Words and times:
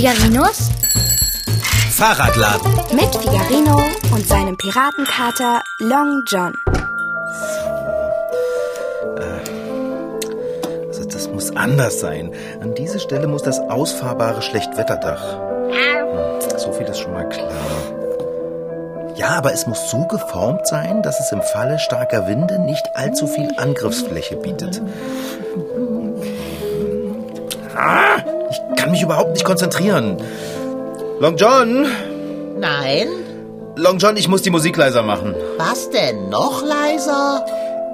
Figarinos 0.00 0.70
Fahrradladen. 1.90 2.72
Mit 2.94 3.14
Figarino 3.14 3.82
und 4.14 4.26
seinem 4.26 4.56
Piratenkater 4.56 5.60
Long 5.78 6.22
John. 6.26 6.54
Also 10.88 11.04
das 11.04 11.28
muss 11.28 11.54
anders 11.54 12.00
sein. 12.00 12.32
An 12.62 12.74
dieser 12.74 12.98
Stelle 12.98 13.26
muss 13.26 13.42
das 13.42 13.58
ausfahrbare 13.58 14.40
Schlechtwetterdach. 14.40 15.20
Hm, 15.68 16.48
So 16.58 16.72
viel 16.72 16.86
ist 16.86 17.00
schon 17.00 17.12
mal 17.12 17.28
klar. 17.28 17.50
Ja, 19.16 19.36
aber 19.36 19.52
es 19.52 19.66
muss 19.66 19.90
so 19.90 20.06
geformt 20.06 20.66
sein, 20.66 21.02
dass 21.02 21.20
es 21.20 21.30
im 21.30 21.42
Falle 21.42 21.78
starker 21.78 22.26
Winde 22.26 22.58
nicht 22.58 22.86
allzu 22.94 23.26
viel 23.26 23.50
Angriffsfläche 23.58 24.36
bietet. 24.36 24.80
Kann 28.80 28.90
mich 28.92 29.02
überhaupt 29.02 29.32
nicht 29.32 29.44
konzentrieren. 29.44 30.16
Long 31.18 31.36
John, 31.36 31.86
Nein? 32.58 33.08
Long 33.76 33.98
John, 33.98 34.16
ich 34.16 34.28
muss 34.28 34.42
die 34.42 34.50
Musik 34.50 34.76
leiser 34.76 35.02
machen. 35.02 35.34
Was 35.58 35.90
denn? 35.90 36.28
Noch 36.28 36.62
leiser? 36.62 37.44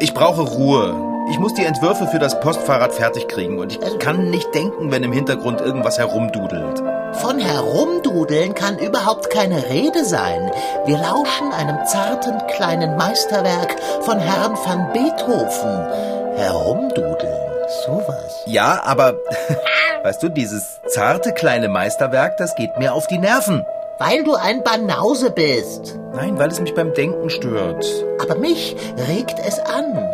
Ich 0.00 0.14
brauche 0.14 0.42
Ruhe. 0.42 0.94
Ich 1.30 1.38
muss 1.40 1.54
die 1.54 1.64
Entwürfe 1.64 2.06
für 2.06 2.20
das 2.20 2.38
Postfahrrad 2.38 2.92
fertig 2.94 3.26
kriegen 3.26 3.58
und 3.58 3.72
ich 3.72 3.98
kann 3.98 4.30
nicht 4.30 4.54
denken, 4.54 4.92
wenn 4.92 5.02
im 5.02 5.12
Hintergrund 5.12 5.60
irgendwas 5.60 5.98
herumdudelt. 5.98 6.80
Von 7.14 7.40
herumdudeln 7.40 8.54
kann 8.54 8.78
überhaupt 8.78 9.30
keine 9.30 9.68
Rede 9.68 10.04
sein. 10.04 10.50
Wir 10.84 10.98
lauschen 10.98 11.52
einem 11.52 11.84
zarten 11.84 12.40
kleinen 12.54 12.96
Meisterwerk 12.96 13.74
von 14.02 14.18
Herrn 14.20 14.54
van 14.64 14.92
Beethoven. 14.92 16.36
Herumdudeln, 16.36 17.35
sowas. 17.84 18.42
Ja, 18.46 18.82
aber 18.84 19.14
weißt 20.02 20.22
du, 20.22 20.28
dieses 20.28 20.80
zarte 20.88 21.32
kleine 21.32 21.68
Meisterwerk, 21.68 22.36
das 22.36 22.54
geht 22.54 22.76
mir 22.78 22.92
auf 22.92 23.06
die 23.06 23.18
Nerven. 23.18 23.64
Weil 23.98 24.24
du 24.24 24.34
ein 24.34 24.62
Banause 24.62 25.30
bist. 25.30 25.98
Nein, 26.14 26.38
weil 26.38 26.50
es 26.50 26.60
mich 26.60 26.74
beim 26.74 26.92
Denken 26.92 27.30
stört. 27.30 27.86
Aber 28.20 28.34
mich 28.34 28.76
regt 29.08 29.38
es 29.46 29.58
an. 29.58 30.06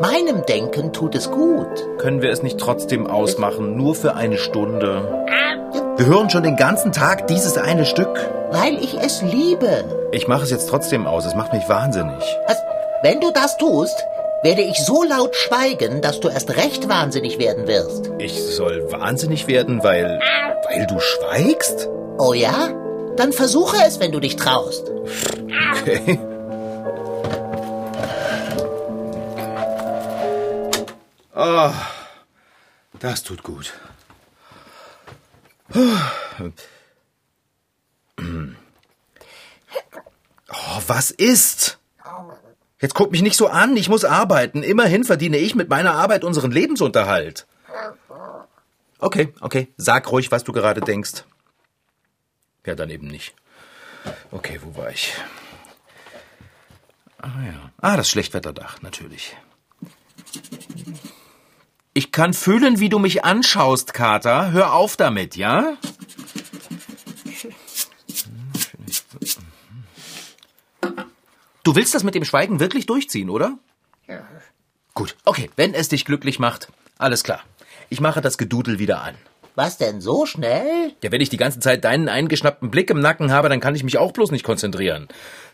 Meinem 0.00 0.46
Denken 0.46 0.92
tut 0.92 1.14
es 1.14 1.30
gut. 1.30 1.68
Können 1.98 2.22
wir 2.22 2.30
es 2.30 2.42
nicht 2.42 2.58
trotzdem 2.58 3.06
ausmachen, 3.06 3.76
nur 3.76 3.94
für 3.94 4.14
eine 4.14 4.38
Stunde? 4.38 5.26
Wir 5.96 6.06
hören 6.06 6.30
schon 6.30 6.42
den 6.42 6.56
ganzen 6.56 6.90
Tag 6.90 7.26
dieses 7.26 7.58
eine 7.58 7.84
Stück. 7.84 8.18
Weil 8.50 8.82
ich 8.82 8.98
es 8.98 9.22
liebe. 9.22 9.84
Ich 10.10 10.26
mache 10.26 10.42
es 10.42 10.50
jetzt 10.50 10.68
trotzdem 10.68 11.06
aus, 11.06 11.26
es 11.26 11.34
macht 11.34 11.52
mich 11.52 11.68
wahnsinnig. 11.68 12.24
Also, 12.46 12.62
wenn 13.02 13.20
du 13.20 13.30
das 13.30 13.58
tust, 13.58 14.04
werde 14.42 14.62
ich 14.62 14.78
so 14.84 15.02
laut 15.02 15.36
schweigen, 15.36 16.00
dass 16.00 16.20
du 16.20 16.28
erst 16.28 16.56
recht 16.56 16.88
wahnsinnig 16.88 17.38
werden 17.38 17.66
wirst. 17.66 18.10
Ich 18.18 18.42
soll 18.42 18.90
wahnsinnig 18.90 19.46
werden, 19.46 19.82
weil... 19.82 20.18
weil 20.66 20.86
du 20.86 20.98
schweigst? 20.98 21.88
Oh 22.18 22.32
ja? 22.32 22.70
Dann 23.16 23.32
versuche 23.32 23.76
es, 23.86 24.00
wenn 24.00 24.12
du 24.12 24.20
dich 24.20 24.36
traust. 24.36 24.90
Okay. 25.80 26.18
Oh, 31.34 31.70
das 32.98 33.22
tut 33.22 33.42
gut. 33.42 33.72
Oh, 40.52 40.80
was 40.86 41.10
ist? 41.10 41.78
Jetzt 42.80 42.94
guck 42.94 43.10
mich 43.10 43.22
nicht 43.22 43.36
so 43.36 43.48
an, 43.48 43.76
ich 43.76 43.88
muss 43.88 44.04
arbeiten. 44.04 44.62
Immerhin 44.62 45.04
verdiene 45.04 45.36
ich 45.36 45.54
mit 45.54 45.68
meiner 45.68 45.94
Arbeit 45.94 46.24
unseren 46.24 46.50
Lebensunterhalt. 46.50 47.46
Okay, 48.98 49.32
okay, 49.40 49.68
sag 49.76 50.10
ruhig, 50.10 50.30
was 50.30 50.44
du 50.44 50.52
gerade 50.52 50.80
denkst. 50.80 51.24
Ja, 52.66 52.74
dann 52.74 52.90
eben 52.90 53.08
nicht. 53.08 53.34
Okay, 54.30 54.60
wo 54.62 54.76
war 54.80 54.90
ich? 54.90 55.14
Ah 57.18 57.28
ja. 57.46 57.70
Ah, 57.80 57.96
das 57.96 58.08
Schlechtwetterdach, 58.08 58.80
natürlich. 58.80 59.36
Ich 61.92 62.12
kann 62.12 62.32
fühlen, 62.32 62.80
wie 62.80 62.88
du 62.88 62.98
mich 62.98 63.24
anschaust, 63.24 63.92
Kater. 63.92 64.52
Hör 64.52 64.72
auf 64.72 64.96
damit, 64.96 65.36
ja? 65.36 65.76
Du 71.70 71.76
willst 71.76 71.94
das 71.94 72.02
mit 72.02 72.16
dem 72.16 72.24
Schweigen 72.24 72.58
wirklich 72.58 72.86
durchziehen, 72.86 73.30
oder? 73.30 73.56
Ja. 74.08 74.26
Gut, 74.92 75.14
okay, 75.24 75.50
wenn 75.54 75.72
es 75.72 75.88
dich 75.88 76.04
glücklich 76.04 76.40
macht, 76.40 76.66
alles 76.98 77.22
klar. 77.22 77.42
Ich 77.90 78.00
mache 78.00 78.20
das 78.20 78.38
Gedudel 78.38 78.80
wieder 78.80 79.02
an. 79.02 79.14
Was 79.54 79.78
denn 79.78 80.00
so 80.00 80.26
schnell? 80.26 80.90
Ja, 81.00 81.12
wenn 81.12 81.20
ich 81.20 81.28
die 81.28 81.36
ganze 81.36 81.60
Zeit 81.60 81.84
deinen 81.84 82.08
eingeschnappten 82.08 82.72
Blick 82.72 82.90
im 82.90 82.98
Nacken 82.98 83.30
habe, 83.30 83.48
dann 83.48 83.60
kann 83.60 83.76
ich 83.76 83.84
mich 83.84 83.98
auch 83.98 84.10
bloß 84.10 84.32
nicht 84.32 84.42
konzentrieren. 84.42 85.06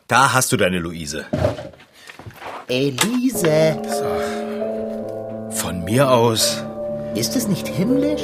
Da 0.08 0.32
hast 0.32 0.50
du 0.52 0.56
deine 0.56 0.78
Luise. 0.78 1.26
Elise, 2.66 3.76
Von 5.50 5.84
mir 5.84 6.10
aus. 6.10 6.64
ist 7.14 7.36
es 7.36 7.46
nicht 7.46 7.68
himmlisch? 7.68 8.22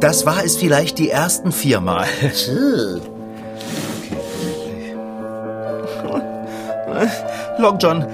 Das 0.00 0.24
war 0.24 0.42
es 0.42 0.56
vielleicht 0.56 0.96
die 0.98 1.10
ersten 1.10 1.52
viermal. 1.52 2.08
Puh. 2.46 3.15
Long 7.58 7.78
John, 7.78 8.06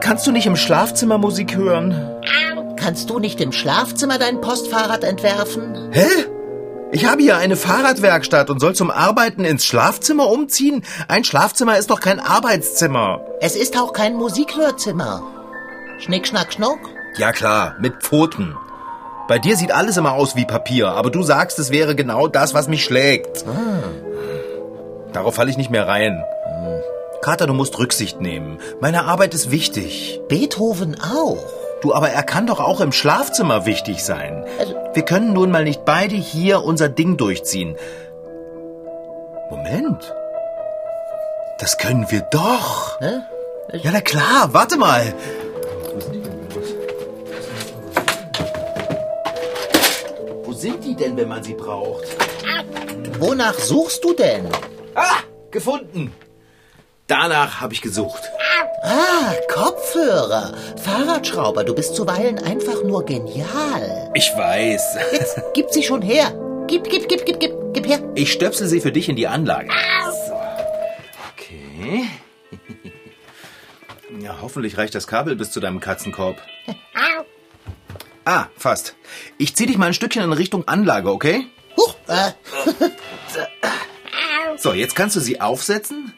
kannst 0.00 0.26
du 0.26 0.32
nicht 0.32 0.46
im 0.46 0.56
Schlafzimmer 0.56 1.18
Musik 1.18 1.56
hören? 1.56 2.16
Kannst 2.76 3.10
du 3.10 3.18
nicht 3.18 3.40
im 3.40 3.52
Schlafzimmer 3.52 4.18
dein 4.18 4.40
Postfahrrad 4.40 5.04
entwerfen? 5.04 5.90
Hä? 5.92 6.06
Ich 6.92 7.04
habe 7.04 7.22
hier 7.22 7.36
eine 7.36 7.54
Fahrradwerkstatt 7.54 8.50
und 8.50 8.58
soll 8.58 8.74
zum 8.74 8.90
Arbeiten 8.90 9.44
ins 9.44 9.64
Schlafzimmer 9.64 10.28
umziehen? 10.28 10.82
Ein 11.06 11.22
Schlafzimmer 11.22 11.78
ist 11.78 11.90
doch 11.90 12.00
kein 12.00 12.18
Arbeitszimmer. 12.18 13.20
Es 13.40 13.54
ist 13.54 13.78
auch 13.78 13.92
kein 13.92 14.14
Musikhörzimmer. 14.14 15.22
Schnick, 15.98 16.26
schnack, 16.26 16.52
schnuck. 16.52 16.80
Ja 17.16 17.30
klar, 17.32 17.76
mit 17.80 18.02
Pfoten. 18.02 18.56
Bei 19.28 19.38
dir 19.38 19.56
sieht 19.56 19.70
alles 19.70 19.96
immer 19.96 20.12
aus 20.14 20.34
wie 20.34 20.44
Papier, 20.44 20.88
aber 20.88 21.10
du 21.10 21.22
sagst, 21.22 21.60
es 21.60 21.70
wäre 21.70 21.94
genau 21.94 22.26
das, 22.26 22.54
was 22.54 22.66
mich 22.66 22.82
schlägt. 22.82 23.44
Darauf 25.12 25.36
falle 25.36 25.50
ich 25.50 25.56
nicht 25.58 25.70
mehr 25.70 25.86
rein. 25.86 26.24
Kater, 27.22 27.46
du 27.46 27.52
musst 27.54 27.78
Rücksicht 27.78 28.20
nehmen. 28.20 28.60
Meine 28.80 29.04
Arbeit 29.04 29.34
ist 29.34 29.50
wichtig. 29.50 30.20
Beethoven 30.28 30.96
auch. 31.00 31.38
Du, 31.82 31.94
aber 31.94 32.10
er 32.10 32.22
kann 32.22 32.46
doch 32.46 32.60
auch 32.60 32.80
im 32.80 32.92
Schlafzimmer 32.92 33.66
wichtig 33.66 34.02
sein. 34.04 34.44
Also- 34.58 34.74
Wir 34.94 35.02
können 35.04 35.32
nun 35.32 35.50
mal 35.50 35.64
nicht 35.64 35.84
beide 35.84 36.14
hier 36.16 36.64
unser 36.64 36.88
Ding 36.88 37.16
durchziehen. 37.16 37.76
Moment. 39.50 40.14
Das 41.58 41.76
können 41.78 42.10
wir 42.10 42.22
doch. 42.22 42.98
Hä? 43.00 43.20
Ja, 43.82 43.90
na 43.92 44.00
klar, 44.00 44.52
warte 44.52 44.76
mal. 44.78 45.14
Wo 50.44 50.52
sind 50.52 50.84
die 50.84 50.94
denn, 50.94 51.16
wenn 51.16 51.28
man 51.28 51.42
sie 51.42 51.54
braucht? 51.54 52.04
Wonach 53.18 53.54
suchst 53.58 54.02
du 54.04 54.14
denn? 54.14 54.48
Ah, 54.94 55.20
gefunden. 55.50 56.12
Danach 57.10 57.60
habe 57.60 57.74
ich 57.74 57.82
gesucht. 57.82 58.30
Ah, 58.84 59.34
Kopfhörer. 59.52 60.54
Fahrradschrauber, 60.76 61.64
du 61.64 61.74
bist 61.74 61.96
zuweilen 61.96 62.38
einfach 62.38 62.84
nur 62.84 63.04
genial. 63.04 64.12
Ich 64.14 64.30
weiß. 64.36 64.96
Jetzt 65.12 65.40
gib 65.52 65.70
sie 65.70 65.82
schon 65.82 66.02
her. 66.02 66.32
Gib, 66.68 66.84
gib, 66.88 67.08
gib, 67.08 67.26
gib, 67.26 67.40
gib, 67.40 67.52
gib 67.72 67.88
her. 67.88 67.98
Ich 68.14 68.30
stöpsel 68.32 68.68
sie 68.68 68.80
für 68.80 68.92
dich 68.92 69.08
in 69.08 69.16
die 69.16 69.26
Anlage. 69.26 69.70
So. 70.28 70.40
Okay. 71.34 72.04
Ja, 74.20 74.36
hoffentlich 74.42 74.76
reicht 74.76 74.94
das 74.96 75.06
Kabel 75.06 75.36
bis 75.36 75.52
zu 75.52 75.60
deinem 75.60 75.78
Katzenkorb. 75.80 76.36
Ah, 78.24 78.48
fast. 78.56 78.96
Ich 79.38 79.54
zieh 79.54 79.66
dich 79.66 79.78
mal 79.78 79.86
ein 79.86 79.94
Stückchen 79.94 80.24
in 80.24 80.32
Richtung 80.32 80.66
Anlage, 80.66 81.10
okay? 81.10 81.46
Huch, 81.76 81.94
äh, 82.08 82.32
So, 84.56 84.74
jetzt 84.74 84.94
kannst 84.96 85.14
du 85.16 85.20
sie 85.20 85.40
aufsetzen 85.40 86.12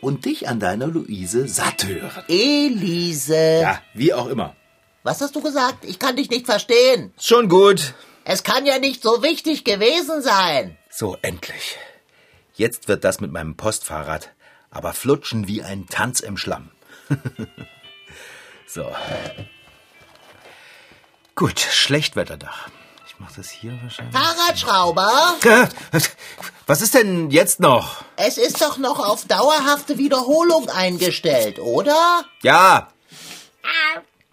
und 0.00 0.24
dich 0.24 0.48
an 0.48 0.60
deiner 0.60 0.86
Luise 0.86 1.48
satt 1.48 1.86
hören. 1.86 2.24
Elise. 2.28 3.60
Ja, 3.62 3.82
wie 3.94 4.12
auch 4.14 4.26
immer. 4.26 4.54
Was 5.02 5.20
hast 5.20 5.36
du 5.36 5.42
gesagt? 5.42 5.84
Ich 5.84 5.98
kann 5.98 6.16
dich 6.16 6.30
nicht 6.30 6.46
verstehen. 6.46 7.12
Schon 7.20 7.48
gut. 7.48 7.94
Es 8.24 8.42
kann 8.42 8.66
ja 8.66 8.78
nicht 8.78 9.02
so 9.02 9.22
wichtig 9.22 9.64
gewesen 9.64 10.22
sein. 10.22 10.76
So, 10.90 11.16
endlich. 11.22 11.76
Jetzt 12.54 12.88
wird 12.88 13.04
das 13.04 13.20
mit 13.20 13.30
meinem 13.30 13.56
Postfahrrad 13.56 14.30
aber 14.76 14.92
flutschen 14.92 15.48
wie 15.48 15.62
ein 15.62 15.86
Tanz 15.86 16.20
im 16.20 16.36
Schlamm. 16.36 16.70
so. 18.66 18.84
Gut, 21.34 21.58
Schlechtwetterdach. 21.60 22.68
Ich 23.16 23.20
mach 23.20 23.32
das 23.32 23.48
hier 23.48 23.72
wahrscheinlich. 23.82 24.14
Fahrradschrauber, 24.14 25.36
Was 26.66 26.82
ist 26.82 26.92
denn 26.94 27.30
jetzt 27.30 27.60
noch? 27.60 28.04
es 28.16 28.36
ist 28.36 28.60
doch 28.60 28.76
noch 28.76 28.98
auf 28.98 29.24
dauerhafte 29.24 29.96
Wiederholung 29.96 30.68
eingestellt, 30.68 31.58
oder? 31.58 32.24
Ja. 32.42 32.88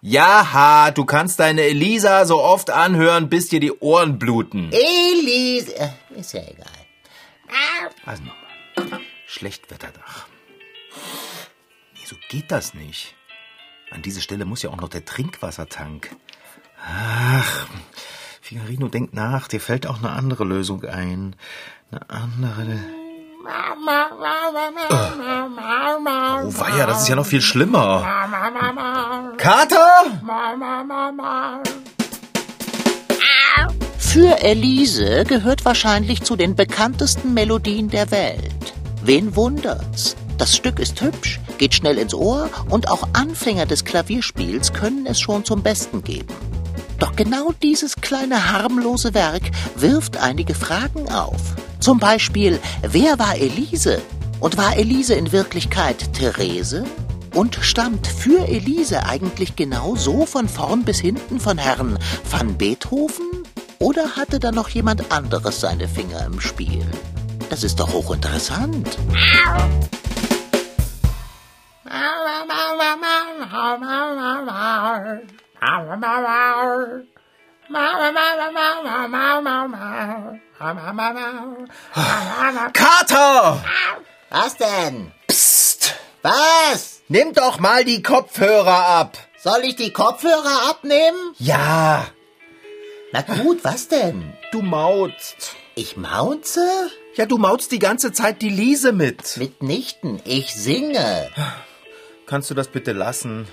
Ja, 0.02 0.90
du 0.90 1.06
kannst 1.06 1.40
deine 1.40 1.62
Elisa 1.62 2.26
so 2.26 2.42
oft 2.42 2.68
anhören, 2.68 3.30
bis 3.30 3.48
dir 3.48 3.58
die 3.60 3.72
Ohren 3.72 4.18
bluten. 4.18 4.70
Elise. 4.70 5.74
Äh, 5.76 5.88
Ist 6.16 6.34
ja 6.34 6.42
egal. 6.42 6.66
Also 8.04 8.22
nochmal. 8.22 9.00
Schlechtwetterdach. 9.26 10.26
Nee, 11.94 12.04
so 12.06 12.16
geht 12.28 12.50
das 12.52 12.74
nicht. 12.74 13.14
An 13.90 14.02
diese 14.02 14.20
Stelle 14.20 14.44
muss 14.44 14.60
ja 14.62 14.68
auch 14.68 14.76
noch 14.76 14.90
der 14.90 15.06
Trinkwassertank. 15.06 16.14
Ach, 16.86 17.66
Figarino, 18.44 18.88
denk 18.88 19.14
nach. 19.14 19.48
Dir 19.48 19.58
fällt 19.58 19.86
auch 19.86 20.00
eine 20.00 20.10
andere 20.10 20.44
Lösung 20.44 20.84
ein. 20.84 21.34
Eine 21.90 22.10
andere. 22.10 22.78
Oh 26.42 26.52
weia, 26.60 26.86
das 26.86 27.00
ist 27.02 27.08
ja 27.08 27.16
noch 27.16 27.24
viel 27.24 27.40
schlimmer. 27.40 28.04
Kater! 29.38 30.04
Für 33.96 34.42
Elise 34.42 35.24
gehört 35.26 35.64
wahrscheinlich 35.64 36.22
zu 36.22 36.36
den 36.36 36.54
bekanntesten 36.54 37.32
Melodien 37.32 37.88
der 37.88 38.10
Welt. 38.10 38.74
Wen 39.02 39.34
wundert's? 39.34 40.16
Das 40.36 40.54
Stück 40.54 40.80
ist 40.80 41.00
hübsch, 41.00 41.40
geht 41.56 41.72
schnell 41.72 41.96
ins 41.96 42.12
Ohr 42.12 42.50
und 42.68 42.90
auch 42.90 43.08
Anfänger 43.14 43.64
des 43.64 43.86
Klavierspiels 43.86 44.74
können 44.74 45.06
es 45.06 45.18
schon 45.18 45.46
zum 45.46 45.62
Besten 45.62 46.04
geben. 46.04 46.53
Doch 46.98 47.16
genau 47.16 47.52
dieses 47.62 47.96
kleine 47.96 48.52
harmlose 48.52 49.14
Werk 49.14 49.42
wirft 49.76 50.16
einige 50.16 50.54
Fragen 50.54 51.10
auf. 51.10 51.54
Zum 51.80 51.98
Beispiel, 51.98 52.60
wer 52.82 53.18
war 53.18 53.36
Elise? 53.36 54.00
Und 54.40 54.56
war 54.56 54.76
Elise 54.76 55.14
in 55.14 55.32
Wirklichkeit 55.32 56.12
Therese? 56.12 56.84
Und 57.34 57.58
stammt 57.60 58.06
für 58.06 58.46
Elise 58.48 59.04
eigentlich 59.06 59.56
genau 59.56 59.96
so 59.96 60.24
von 60.24 60.48
vorn 60.48 60.84
bis 60.84 61.00
hinten 61.00 61.40
von 61.40 61.58
Herrn 61.58 61.98
van 62.30 62.56
Beethoven? 62.56 63.42
Oder 63.78 64.16
hatte 64.16 64.38
da 64.38 64.52
noch 64.52 64.68
jemand 64.68 65.10
anderes 65.10 65.60
seine 65.60 65.88
Finger 65.88 66.24
im 66.24 66.40
Spiel? 66.40 66.86
Das 67.50 67.64
ist 67.64 67.80
doch 67.80 67.92
hochinteressant. 67.92 68.96
Kater! 82.72 83.64
Was 84.30 84.56
denn? 84.56 85.12
Psst! 85.26 85.94
Was? 86.22 87.02
Nimm 87.08 87.32
doch 87.34 87.58
mal 87.60 87.84
die 87.84 88.02
Kopfhörer 88.02 88.86
ab. 88.86 89.16
Soll 89.38 89.60
ich 89.64 89.76
die 89.76 89.92
Kopfhörer 89.92 90.70
abnehmen? 90.70 91.34
Ja, 91.38 92.06
Na 93.12 93.20
gut, 93.20 93.62
was 93.62 93.88
denn? 93.88 94.32
du 94.52 94.62
mautst. 94.62 95.54
Ich 95.74 95.96
maunze? 95.96 96.66
Ja, 97.14 97.26
du 97.26 97.36
mautst 97.38 97.70
die 97.72 97.78
ganze 97.78 98.12
Zeit 98.12 98.42
die 98.42 98.48
Liese 98.50 98.92
mit. 98.92 99.36
Mitnichten, 99.36 100.20
ich 100.24 100.54
singe. 100.54 101.30
Kannst 102.26 102.50
du 102.50 102.54
das 102.54 102.68
bitte 102.68 102.92
lassen? 102.92 103.46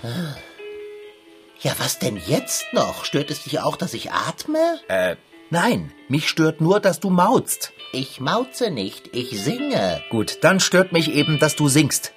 Ja, 1.61 1.73
was 1.77 1.99
denn 1.99 2.17
jetzt 2.17 2.65
noch? 2.73 3.05
Stört 3.05 3.29
es 3.29 3.43
dich 3.43 3.59
auch, 3.59 3.75
dass 3.75 3.93
ich 3.93 4.11
atme? 4.11 4.79
Äh, 4.87 5.15
nein, 5.51 5.91
mich 6.07 6.27
stört 6.27 6.59
nur, 6.59 6.79
dass 6.79 6.99
du 6.99 7.11
mautst. 7.11 7.71
Ich 7.93 8.19
mauze 8.19 8.71
nicht, 8.71 9.15
ich 9.15 9.39
singe. 9.39 10.01
Gut, 10.09 10.39
dann 10.41 10.59
stört 10.59 10.91
mich 10.91 11.11
eben, 11.11 11.37
dass 11.37 11.55
du 11.55 11.67
singst. 11.67 12.13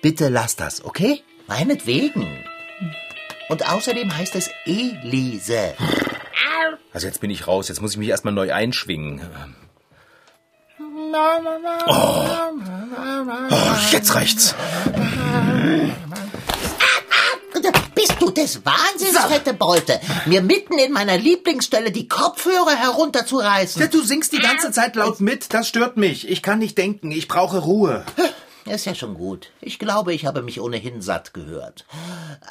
Bitte 0.00 0.28
lass 0.28 0.56
das, 0.56 0.82
okay? 0.84 1.22
Meinetwegen. 1.46 2.44
Und 3.50 3.70
außerdem 3.70 4.16
heißt 4.16 4.36
es 4.36 4.48
Elise. 4.64 5.74
Also 6.94 7.06
jetzt 7.06 7.20
bin 7.20 7.28
ich 7.30 7.46
raus, 7.46 7.68
jetzt 7.68 7.82
muss 7.82 7.92
ich 7.92 7.98
mich 7.98 8.08
erstmal 8.08 8.32
neu 8.32 8.54
einschwingen. 8.54 9.20
Oh. 11.86 12.24
Oh, 13.50 13.74
jetzt 13.90 14.14
reicht's. 14.14 14.54
Du 18.22 18.30
des 18.30 18.64
Wahnsinns, 18.64 19.18
fette 19.18 19.52
Beute, 19.52 19.98
mir 20.26 20.42
mitten 20.42 20.78
in 20.78 20.92
meiner 20.92 21.18
Lieblingsstelle 21.18 21.90
die 21.90 22.06
Kopfhörer 22.06 22.76
herunterzureißen? 22.76 23.82
Ja, 23.82 23.88
du 23.88 24.00
singst 24.00 24.32
die 24.32 24.38
ganze 24.38 24.70
Zeit 24.70 24.94
laut 24.94 25.20
mit, 25.20 25.52
das 25.52 25.66
stört 25.66 25.96
mich. 25.96 26.28
Ich 26.28 26.40
kann 26.40 26.60
nicht 26.60 26.78
denken, 26.78 27.10
ich 27.10 27.26
brauche 27.26 27.58
Ruhe. 27.58 28.04
Ist 28.64 28.84
ja 28.84 28.94
schon 28.94 29.14
gut. 29.14 29.50
Ich 29.60 29.78
glaube, 29.80 30.14
ich 30.14 30.24
habe 30.24 30.40
mich 30.42 30.60
ohnehin 30.60 31.02
satt 31.02 31.34
gehört. 31.34 31.84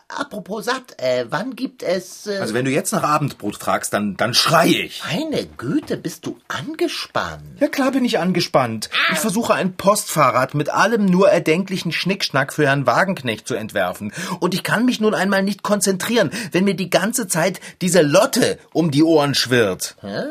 Apropos 0.10 0.66
satt, 0.66 1.02
äh, 1.02 1.26
wann 1.30 1.56
gibt 1.56 1.84
es... 1.84 2.28
Äh, 2.28 2.38
Also 2.40 2.54
wenn 2.54 2.66
du 2.66 2.72
jetzt 2.72 2.92
nach 2.92 3.04
Abendbrot 3.04 3.56
fragst, 3.56 3.94
dann, 3.94 4.18
dann 4.18 4.34
schrei 4.34 4.68
ich. 4.68 5.02
meine 5.10 5.46
Güte, 5.46 5.96
bist 5.96 6.26
du 6.26 6.38
angespannt? 6.50 7.44
Ja 7.62 7.68
klar 7.70 7.92
bin 7.92 8.04
ich 8.04 8.20
angespannt. 8.20 8.90
Ich 9.14 9.20
versuche 9.20 9.54
ein 9.54 9.78
Postfahrrad 9.78 10.54
mit 10.54 10.70
allem 10.70 11.06
nur 11.06 11.30
erdenklichen 11.30 11.94
Schnickschnack 11.94 12.52
für 12.54 12.66
Herrn 12.68 12.86
Wagenknecht 12.86 13.48
zu 13.48 13.56
entwerfen. 13.56 14.12
Und 14.42 14.54
ich 14.54 14.64
kann 14.64 14.86
mich 14.86 15.00
nun 15.00 15.14
einmal 15.14 15.44
nicht 15.44 15.64
konzentrieren, 15.64 16.30
wenn 16.52 16.66
mir 16.66 16.76
die 16.76 16.90
ganze 16.90 17.30
Zeit 17.30 17.62
diese 17.82 18.02
Lotte 18.02 18.60
um 18.74 18.92
die 18.92 19.04
Ohren 19.04 19.34
schwirrt. 19.34 19.96
Hä? 20.02 20.24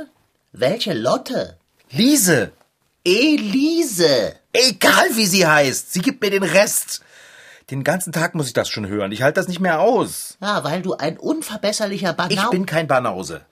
Welche 0.53 0.93
Lotte? 0.93 1.56
Liese, 1.91 2.53
Elise. 3.05 4.35
Egal 4.52 5.08
wie 5.14 5.26
sie 5.26 5.47
heißt, 5.47 5.93
sie 5.93 6.00
gibt 6.00 6.23
mir 6.23 6.31
den 6.31 6.43
Rest. 6.43 7.02
Den 7.70 7.85
ganzen 7.85 8.12
Tag 8.12 8.35
muss 8.35 8.49
ich 8.49 8.52
das 8.52 8.69
schon 8.69 8.88
hören. 8.88 9.12
Ich 9.12 9.23
halte 9.23 9.41
das 9.41 9.49
nicht 9.49 9.61
mehr 9.61 9.81
aus. 9.81 10.37
Ja, 10.41 10.64
weil 10.64 10.82
du 10.82 10.94
ein 10.94 11.19
unverbesserlicher 11.19 12.12
Banau... 12.12 12.32
Ich 12.32 12.50
bin 12.50 12.67
kein 12.67 12.88
Banause. 12.88 13.43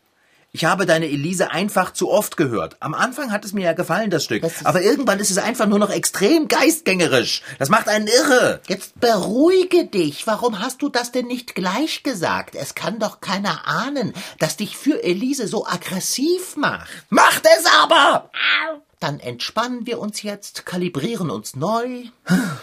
Ich 0.51 0.65
habe 0.65 0.87
deine 0.87 1.07
Elise 1.07 1.51
einfach 1.51 1.93
zu 1.93 2.11
oft 2.11 2.39
gehört. 2.39 2.79
Am 2.81 2.95
Anfang 2.95 3.31
hat 3.31 3.45
es 3.45 3.53
mir 3.53 3.65
ja 3.65 3.75
gefallen, 3.75 4.11
das 4.11 4.25
Stück. 4.25 4.43
Das 4.43 4.65
Aber 4.65 4.81
irgendwann 4.81 5.21
ist 5.21 5.31
es 5.31 5.37
einfach 5.37 5.67
nur 5.67 5.79
noch 5.79 5.91
extrem 5.91 6.49
geistgängerisch. 6.49 7.43
Das 7.59 7.69
macht 7.69 7.87
einen 7.89 8.07
irre. 8.07 8.61
Jetzt 8.67 8.99
beruhige 8.99 9.85
dich. 9.85 10.27
Warum 10.27 10.59
hast 10.59 10.81
du 10.81 10.89
das 10.89 11.13
denn 11.13 11.27
nicht 11.27 11.55
gleich 11.55 12.03
gesagt? 12.03 12.55
Es 12.55 12.75
kann 12.75 12.99
doch 12.99 13.21
keiner 13.21 13.69
ahnen, 13.69 14.15
dass 14.39 14.57
dich 14.57 14.77
für 14.79 15.05
Elise 15.05 15.49
so 15.49 15.67
aggressiv 15.67 16.57
macht. 16.57 16.89
Macht 17.11 17.47
es 17.59 17.67
aber! 17.67 18.31
Dann 19.01 19.21
entspannen 19.21 19.87
wir 19.87 20.01
uns 20.01 20.23
jetzt, 20.23 20.67
kalibrieren 20.67 21.31
uns 21.31 21.55
neu. 21.55 22.05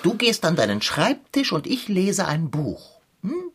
Du 0.03 0.15
gehst 0.15 0.43
an 0.43 0.55
deinen 0.55 0.81
Schreibtisch 0.81 1.51
und 1.53 1.65
ich 1.65 1.87
lese 1.87 2.27
ein 2.27 2.49
Buch. 2.49 2.99
Hm? 3.21 3.51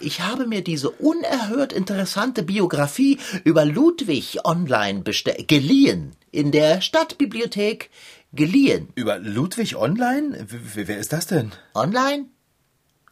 Ich 0.00 0.20
habe 0.20 0.46
mir 0.46 0.62
diese 0.62 0.90
unerhört 0.90 1.72
interessante 1.72 2.42
Biografie 2.42 3.18
über 3.44 3.64
Ludwig 3.64 4.38
online 4.44 5.00
bestellt, 5.00 5.48
geliehen. 5.48 6.16
In 6.30 6.50
der 6.50 6.80
Stadtbibliothek 6.80 7.90
geliehen. 8.32 8.88
Über 8.94 9.18
Ludwig 9.18 9.76
Online? 9.76 10.46
W 10.48 10.86
wer 10.86 10.98
ist 10.98 11.12
das 11.12 11.26
denn? 11.26 11.52
Online? 11.74 12.26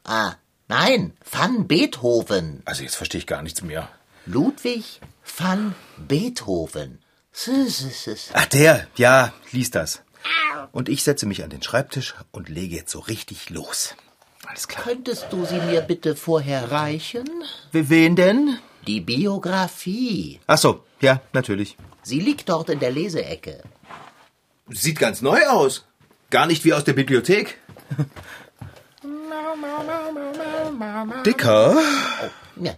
Ah, 0.04 0.34
nein, 0.68 1.12
van 1.30 1.66
Beethoven. 1.68 2.62
Also 2.64 2.82
jetzt 2.82 2.96
verstehe 2.96 3.18
ich 3.18 3.26
gar 3.26 3.42
nichts 3.42 3.62
mehr. 3.62 3.88
Ludwig 4.24 5.00
van 5.36 5.74
Beethoven. 5.96 6.98
Ach, 8.34 8.46
der. 8.46 8.86
Ja, 8.96 9.32
lies 9.52 9.70
das. 9.70 10.02
Und 10.72 10.88
ich 10.88 11.02
setze 11.02 11.26
mich 11.26 11.42
an 11.42 11.50
den 11.50 11.62
Schreibtisch 11.62 12.14
und 12.32 12.48
lege 12.48 12.76
jetzt 12.76 12.92
so 12.92 12.98
richtig 13.00 13.50
los. 13.50 13.94
Alles 14.46 14.68
klar. 14.68 14.84
Könntest 14.84 15.26
du 15.30 15.44
sie 15.44 15.60
mir 15.60 15.80
bitte 15.80 16.16
vorher 16.16 16.70
reichen? 16.70 17.28
Wen 17.72 18.16
denn? 18.16 18.58
Die 18.86 19.00
Biografie. 19.00 20.40
Ach 20.46 20.58
so, 20.58 20.84
ja, 21.00 21.20
natürlich. 21.32 21.76
Sie 22.02 22.20
liegt 22.20 22.48
dort 22.48 22.70
in 22.70 22.80
der 22.80 22.90
Leseecke. 22.90 23.62
Sieht 24.68 24.98
ganz 24.98 25.20
neu 25.20 25.46
aus. 25.46 25.84
Gar 26.30 26.46
nicht 26.46 26.64
wie 26.64 26.72
aus 26.72 26.84
der 26.84 26.94
Bibliothek. 26.94 27.58
Dicker, 31.24 31.76
Ja, 32.56 32.74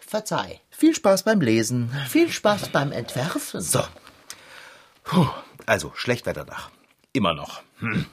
verzeih. 0.00 0.60
Viel 0.76 0.94
Spaß 0.94 1.22
beim 1.22 1.40
Lesen. 1.40 1.90
Viel 2.08 2.30
Spaß 2.30 2.68
beim 2.68 2.92
Entwerfen. 2.92 3.60
So. 3.60 3.82
Puh. 5.04 5.26
Also, 5.64 5.92
Schlechtwetterdach. 5.94 6.70
Immer 7.12 7.34
noch. 7.34 7.62
Hm. 7.78 8.04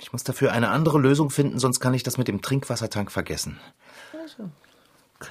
Ich 0.00 0.12
muss 0.12 0.24
dafür 0.24 0.52
eine 0.52 0.70
andere 0.70 0.98
Lösung 0.98 1.30
finden, 1.30 1.60
sonst 1.60 1.78
kann 1.78 1.94
ich 1.94 2.02
das 2.02 2.18
mit 2.18 2.26
dem 2.26 2.42
Trinkwassertank 2.42 3.12
vergessen. 3.12 3.60
Okay. 5.20 5.30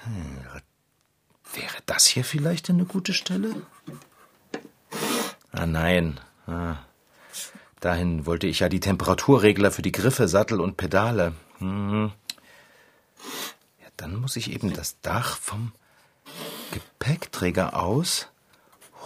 Wäre 1.53 1.77
das 1.85 2.05
hier 2.05 2.23
vielleicht 2.23 2.69
eine 2.69 2.85
gute 2.85 3.13
Stelle? 3.13 3.53
Ah, 5.51 5.65
nein. 5.65 6.19
Ah. 6.47 6.77
Dahin 7.81 8.25
wollte 8.25 8.47
ich 8.47 8.59
ja 8.59 8.69
die 8.69 8.79
Temperaturregler 8.79 9.71
für 9.71 9.81
die 9.81 9.91
Griffe, 9.91 10.29
Sattel 10.29 10.61
und 10.61 10.77
Pedale. 10.77 11.33
Hm. 11.57 12.13
Ja, 13.81 13.87
dann 13.97 14.15
muss 14.15 14.37
ich 14.37 14.51
eben 14.51 14.71
das 14.71 15.01
Dach 15.01 15.35
vom 15.37 15.73
Gepäckträger 17.05 17.75
aus 17.81 18.27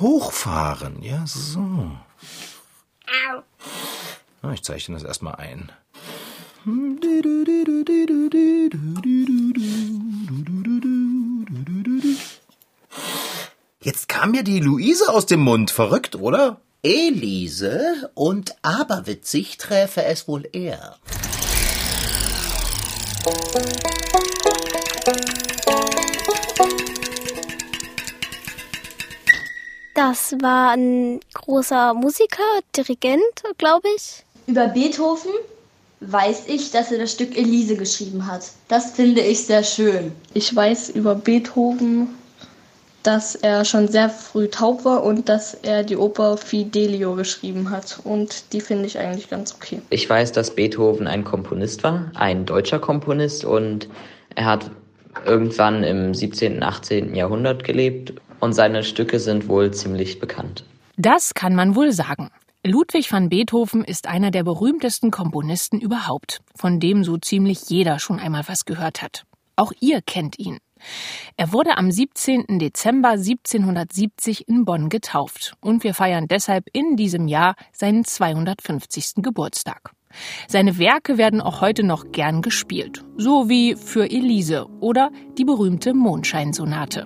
hochfahren. 0.02 1.02
Ja, 1.02 1.24
so. 1.26 1.92
Ah, 4.42 4.52
Ich 4.52 4.64
zeichne 4.64 4.96
das 4.96 5.06
erstmal 5.06 5.36
ein. 5.36 5.72
Jetzt 13.82 14.10
kam 14.10 14.32
mir 14.32 14.44
die 14.44 14.60
Luise 14.60 15.08
aus 15.14 15.26
dem 15.26 15.40
Mund. 15.40 15.72
Verrückt, 15.72 16.18
oder? 16.18 16.60
Elise 16.84 18.12
und 18.14 18.56
aberwitzig 18.62 19.58
träfe 19.58 20.04
es 20.04 20.28
wohl 20.28 20.44
er. 20.52 20.98
Das 29.96 30.36
war 30.42 30.72
ein 30.72 31.22
großer 31.34 31.94
Musiker, 31.94 32.44
Dirigent, 32.76 33.24
glaube 33.58 33.88
ich. 33.96 34.26
Über 34.46 34.68
Beethoven 34.68 35.32
weiß 36.02 36.48
ich, 36.48 36.72
dass 36.72 36.92
er 36.92 37.00
das 37.00 37.14
Stück 37.14 37.38
Elise 37.38 37.78
geschrieben 37.78 38.28
hat. 38.28 38.42
Das 38.68 38.92
finde 38.92 39.22
ich 39.22 39.46
sehr 39.46 39.64
schön. 39.64 40.12
Ich 40.34 40.54
weiß 40.54 40.90
über 40.90 41.16
Beethoven, 41.16 42.10
dass 43.04 43.36
er 43.36 43.64
schon 43.64 43.88
sehr 43.88 44.10
früh 44.10 44.50
taub 44.50 44.84
war 44.84 45.02
und 45.02 45.30
dass 45.30 45.54
er 45.54 45.84
die 45.84 45.96
Oper 45.96 46.36
Fidelio 46.36 47.16
geschrieben 47.16 47.70
hat. 47.70 48.00
Und 48.04 48.52
die 48.52 48.60
finde 48.60 48.88
ich 48.88 49.00
eigentlich 49.00 49.30
ganz 49.30 49.56
okay. 49.56 49.82
Ich 49.92 50.10
weiß, 50.10 50.34
dass 50.34 50.54
Beethoven 50.54 51.08
ein 51.08 51.24
Komponist 51.24 51.84
war, 51.84 52.12
ein 52.16 52.46
deutscher 52.46 52.80
Komponist 52.80 53.46
und 53.46 53.88
er 54.36 54.46
hat 54.46 54.72
irgendwann 55.26 55.86
im 55.86 56.14
17., 56.14 56.62
18. 56.62 57.16
Jahrhundert 57.16 57.64
gelebt 57.64 58.14
und 58.40 58.54
seine 58.54 58.84
Stücke 58.84 59.20
sind 59.20 59.48
wohl 59.48 59.72
ziemlich 59.72 60.20
bekannt. 60.20 60.64
Das 60.98 61.34
kann 61.34 61.56
man 61.56 61.76
wohl 61.76 61.92
sagen. 61.92 62.32
Ludwig 62.66 63.12
van 63.12 63.30
Beethoven 63.30 63.84
ist 63.84 64.08
einer 64.08 64.32
der 64.32 64.44
berühmtesten 64.44 65.12
Komponisten 65.12 65.80
überhaupt, 65.80 66.40
von 66.56 66.80
dem 66.80 67.04
so 67.04 67.18
ziemlich 67.18 67.70
jeder 67.70 68.00
schon 68.00 68.20
einmal 68.20 68.44
was 68.48 68.66
gehört 68.66 69.02
hat. 69.02 69.24
Auch 69.56 69.72
ihr 69.80 70.02
kennt 70.02 70.40
ihn. 70.40 70.58
Er 71.38 71.54
wurde 71.54 71.78
am 71.78 71.92
17. 71.92 72.60
Dezember 72.60 73.12
1770 73.12 74.48
in 74.48 74.66
Bonn 74.66 74.90
getauft 74.90 75.54
und 75.62 75.84
wir 75.84 75.94
feiern 75.94 76.28
deshalb 76.28 76.66
in 76.74 76.96
diesem 76.96 77.28
Jahr 77.28 77.56
seinen 77.72 78.04
250. 78.04 79.16
Geburtstag. 79.18 79.92
Seine 80.48 80.78
Werke 80.78 81.18
werden 81.18 81.42
auch 81.42 81.62
heute 81.62 81.84
noch 81.84 82.12
gern 82.12 82.42
gespielt, 82.42 83.04
so 83.18 83.50
wie 83.50 83.76
für 83.76 84.10
Elise 84.10 84.68
oder 84.80 85.12
die 85.38 85.46
berühmte 85.46 85.94
Mondscheinsonate. 85.94 87.06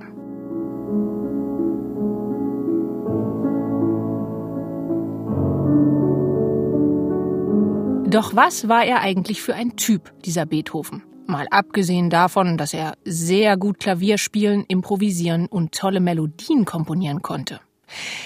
Doch 8.09 8.35
was 8.35 8.67
war 8.67 8.85
er 8.85 9.01
eigentlich 9.01 9.39
für 9.43 9.53
ein 9.53 9.75
Typ, 9.75 10.11
dieser 10.25 10.47
Beethoven? 10.47 11.03
Mal 11.27 11.45
abgesehen 11.51 12.09
davon, 12.09 12.57
dass 12.57 12.73
er 12.73 12.97
sehr 13.05 13.55
gut 13.55 13.79
Klavier 13.79 14.17
spielen, 14.17 14.65
improvisieren 14.67 15.45
und 15.45 15.73
tolle 15.73 15.99
Melodien 15.99 16.65
komponieren 16.65 17.21
konnte. 17.21 17.59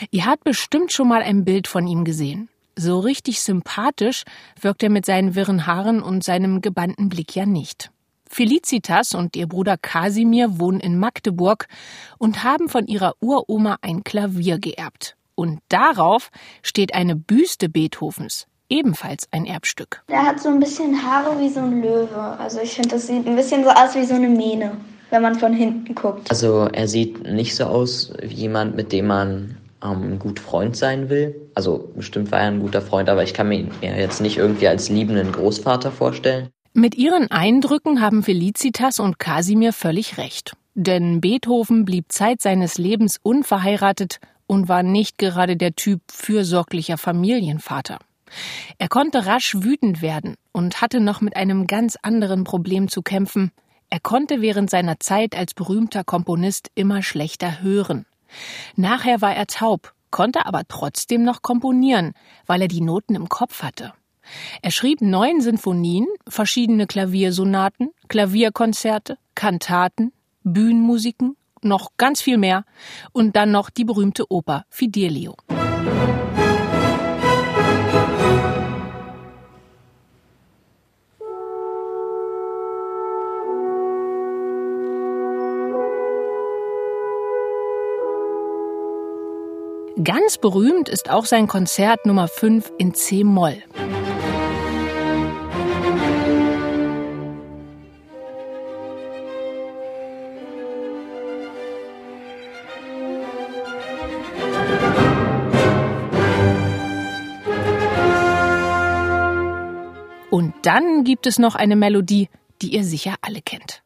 Ihr 0.09 0.25
habt 0.25 0.45
bestimmt 0.45 0.93
schon 0.93 1.09
mal 1.09 1.21
ein 1.21 1.43
Bild 1.43 1.67
von 1.67 1.85
ihm 1.85 2.05
gesehen. 2.05 2.47
So 2.77 3.01
richtig 3.01 3.41
sympathisch 3.41 4.23
wirkt 4.61 4.83
er 4.83 4.89
mit 4.89 5.05
seinen 5.05 5.35
wirren 5.35 5.67
Haaren 5.67 6.01
und 6.01 6.23
seinem 6.23 6.61
gebannten 6.61 7.09
Blick 7.09 7.35
ja 7.35 7.45
nicht. 7.45 7.91
Felicitas 8.29 9.13
und 9.13 9.35
ihr 9.35 9.47
Bruder 9.47 9.75
Kasimir 9.75 10.59
wohnen 10.59 10.79
in 10.79 10.97
Magdeburg 10.97 11.67
und 12.17 12.45
haben 12.45 12.69
von 12.69 12.87
ihrer 12.87 13.15
Uroma 13.19 13.79
ein 13.81 14.05
Klavier 14.05 14.59
geerbt. 14.59 15.17
Und 15.35 15.59
darauf 15.67 16.29
steht 16.61 16.93
eine 16.93 17.17
Büste 17.17 17.67
Beethovens, 17.67 18.47
ebenfalls 18.69 19.27
ein 19.31 19.45
Erbstück. 19.45 20.03
Der 20.09 20.23
hat 20.23 20.39
so 20.39 20.49
ein 20.49 20.59
bisschen 20.59 21.03
Haare 21.03 21.39
wie 21.39 21.49
so 21.49 21.59
ein 21.59 21.81
Löwe. 21.81 22.19
Also 22.39 22.59
ich 22.61 22.73
finde, 22.73 22.89
das 22.89 23.07
sieht 23.07 23.27
ein 23.27 23.35
bisschen 23.35 23.63
so 23.63 23.69
aus 23.69 23.95
wie 23.95 24.05
so 24.05 24.15
eine 24.15 24.29
Mähne, 24.29 24.77
wenn 25.09 25.21
man 25.21 25.35
von 25.35 25.53
hinten 25.53 25.93
guckt. 25.95 26.29
Also 26.29 26.67
er 26.71 26.87
sieht 26.87 27.23
nicht 27.23 27.55
so 27.55 27.65
aus 27.65 28.13
wie 28.21 28.33
jemand, 28.33 28.75
mit 28.75 28.91
dem 28.91 29.07
man 29.07 29.57
ähm, 29.83 30.13
ein 30.13 30.19
gut 30.19 30.39
Freund 30.39 30.75
sein 30.75 31.09
will. 31.09 31.49
Also 31.55 31.91
bestimmt 31.95 32.31
war 32.31 32.39
er 32.39 32.47
ein 32.47 32.59
guter 32.59 32.81
Freund, 32.81 33.09
aber 33.09 33.23
ich 33.23 33.33
kann 33.33 33.49
mir 33.49 33.59
ihn 33.59 33.71
jetzt 33.81 34.21
nicht 34.21 34.37
irgendwie 34.37 34.67
als 34.67 34.89
liebenden 34.89 35.31
Großvater 35.31 35.91
vorstellen. 35.91 36.49
Mit 36.73 36.95
ihren 36.95 37.29
Eindrücken 37.29 38.01
haben 38.01 38.23
Felicitas 38.23 38.99
und 38.99 39.19
Kasimir 39.19 39.73
völlig 39.73 40.17
recht. 40.17 40.53
Denn 40.73 41.21
Beethoven 41.21 41.85
blieb 41.85 42.11
Zeit 42.11 42.41
seines 42.41 42.79
Lebens 42.79 43.19
unverheiratet 43.21 44.19
und 44.47 44.69
war 44.69 44.81
nicht 44.81 45.19
gerade 45.19 45.55
der 45.55 45.75
Typ 45.75 46.01
fürsorglicher 46.11 46.97
Familienvater. 46.97 47.99
Er 48.77 48.89
konnte 48.89 49.25
rasch 49.25 49.55
wütend 49.55 50.01
werden 50.01 50.35
und 50.51 50.81
hatte 50.81 50.99
noch 50.99 51.21
mit 51.21 51.35
einem 51.35 51.67
ganz 51.67 51.97
anderen 52.01 52.43
Problem 52.43 52.87
zu 52.87 53.01
kämpfen. 53.01 53.51
Er 53.89 53.99
konnte 53.99 54.41
während 54.41 54.69
seiner 54.69 54.99
Zeit 54.99 55.35
als 55.35 55.53
berühmter 55.53 56.03
Komponist 56.03 56.71
immer 56.75 57.03
schlechter 57.03 57.61
hören. 57.61 58.05
Nachher 58.75 59.21
war 59.21 59.35
er 59.35 59.47
taub, 59.47 59.93
konnte 60.09 60.45
aber 60.45 60.63
trotzdem 60.67 61.23
noch 61.23 61.41
komponieren, 61.41 62.13
weil 62.45 62.61
er 62.61 62.67
die 62.67 62.81
Noten 62.81 63.15
im 63.15 63.29
Kopf 63.29 63.61
hatte. 63.61 63.93
Er 64.61 64.71
schrieb 64.71 65.01
neun 65.01 65.41
Sinfonien, 65.41 66.07
verschiedene 66.27 66.87
Klaviersonaten, 66.87 67.89
Klavierkonzerte, 68.07 69.17
Kantaten, 69.35 70.13
Bühnenmusiken, 70.43 71.35
noch 71.61 71.91
ganz 71.97 72.21
viel 72.21 72.37
mehr 72.37 72.65
und 73.11 73.35
dann 73.35 73.51
noch 73.51 73.69
die 73.69 73.85
berühmte 73.85 74.31
Oper 74.31 74.65
Fidelio. 74.69 75.35
Ganz 90.03 90.37
berühmt 90.37 90.89
ist 90.89 91.09
auch 91.09 91.25
sein 91.25 91.47
Konzert 91.47 92.05
Nummer 92.05 92.27
5 92.27 92.73
in 92.77 92.93
C-Moll. 92.93 93.61
Und 110.31 110.53
dann 110.63 111.03
gibt 111.03 111.27
es 111.27 111.39
noch 111.39 111.55
eine 111.55 111.75
Melodie, 111.75 112.29
die 112.61 112.73
ihr 112.73 112.83
sicher 112.83 113.15
alle 113.21 113.41
kennt. 113.41 113.83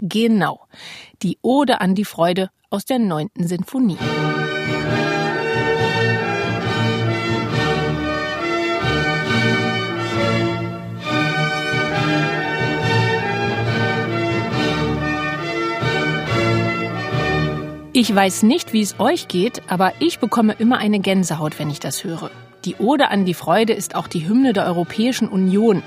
Genau, 0.00 0.60
die 1.24 1.38
Ode 1.40 1.80
an 1.80 1.94
die 1.94 2.04
Freude 2.04 2.50
aus 2.68 2.84
der 2.84 2.98
neunten 2.98 3.48
Sinfonie. 3.48 3.96
Ich 17.96 18.14
weiß 18.14 18.42
nicht, 18.42 18.74
wie 18.74 18.82
es 18.82 19.00
euch 19.00 19.28
geht, 19.28 19.62
aber 19.68 19.94
ich 20.00 20.18
bekomme 20.18 20.54
immer 20.58 20.76
eine 20.76 21.00
Gänsehaut, 21.00 21.58
wenn 21.58 21.70
ich 21.70 21.80
das 21.80 22.04
höre. 22.04 22.30
Die 22.66 22.76
Ode 22.76 23.08
an 23.08 23.24
die 23.24 23.34
Freude 23.34 23.72
ist 23.72 23.94
auch 23.94 24.08
die 24.08 24.28
Hymne 24.28 24.52
der 24.52 24.66
Europäischen 24.66 25.28
Union. 25.28 25.82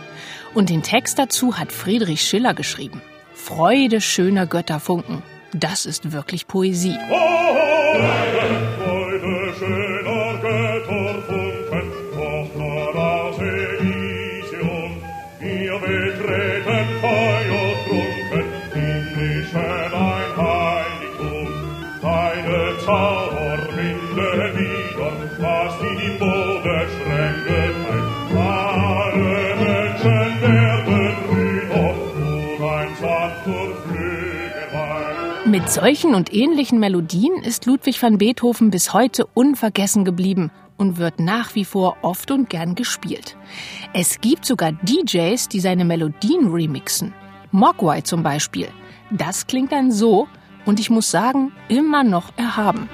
Und 0.56 0.70
den 0.70 0.82
Text 0.82 1.20
dazu 1.20 1.60
hat 1.60 1.72
Friedrich 1.72 2.22
Schiller 2.22 2.56
geschrieben. 2.56 3.01
Freude 3.48 4.01
schöner 4.01 4.46
Götterfunken. 4.46 5.24
Das 5.54 5.86
ist 5.86 6.12
wirklich 6.12 6.48
Poesie. 6.48 6.98
Freude 7.08 8.77
Mit 35.68 35.74
solchen 35.74 36.16
und 36.16 36.34
ähnlichen 36.34 36.80
Melodien 36.80 37.44
ist 37.44 37.66
Ludwig 37.66 38.02
van 38.02 38.18
Beethoven 38.18 38.72
bis 38.72 38.94
heute 38.94 39.26
unvergessen 39.34 40.06
geblieben 40.06 40.50
und 40.78 40.96
wird 40.96 41.20
nach 41.20 41.56
wie 41.56 41.66
vor 41.66 41.98
oft 42.04 42.32
und 42.32 42.50
gern 42.50 42.74
gespielt. 42.74 43.36
Es 43.94 44.22
gibt 44.22 44.46
sogar 44.46 44.72
DJs, 44.72 45.50
die 45.50 45.60
seine 45.60 45.84
Melodien 45.84 46.54
remixen. 46.54 47.14
Mogwai 47.52 48.00
zum 48.00 48.24
Beispiel. 48.24 48.70
Das 49.12 49.46
klingt 49.46 49.74
dann 49.74 49.92
so 49.92 50.30
und 50.66 50.80
ich 50.80 50.90
muss 50.90 51.12
sagen, 51.12 51.52
immer 51.68 52.06
noch 52.06 52.32
erhaben. 52.38 52.88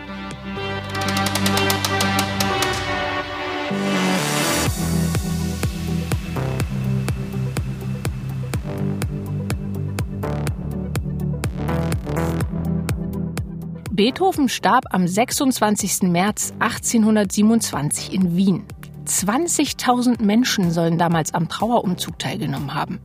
Beethoven 13.95 14.49
starb 14.49 14.85
am 14.89 15.07
26. 15.07 16.09
März 16.09 16.51
1827 16.57 18.11
in 18.11 18.35
Wien. 18.35 18.63
20.000 19.05 20.19
Menschen 20.19 20.71
sollen 20.71 20.97
damals 20.97 21.35
am 21.35 21.47
Trauerumzug 21.47 22.17
teilgenommen 22.17 22.73
haben. 22.73 22.99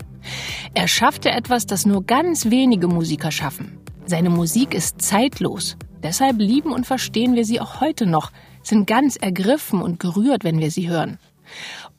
Er 0.72 0.88
schaffte 0.88 1.30
etwas, 1.30 1.66
das 1.66 1.84
nur 1.84 2.06
ganz 2.06 2.46
wenige 2.46 2.88
Musiker 2.88 3.30
schaffen. 3.30 3.78
Seine 4.06 4.30
Musik 4.30 4.72
ist 4.72 5.02
zeitlos. 5.02 5.76
Deshalb 6.02 6.38
lieben 6.38 6.72
und 6.72 6.86
verstehen 6.86 7.34
wir 7.34 7.44
sie 7.44 7.60
auch 7.60 7.82
heute 7.82 8.06
noch, 8.06 8.32
sind 8.62 8.86
ganz 8.86 9.16
ergriffen 9.16 9.82
und 9.82 10.00
gerührt, 10.00 10.42
wenn 10.42 10.58
wir 10.58 10.70
sie 10.70 10.88
hören. 10.88 11.18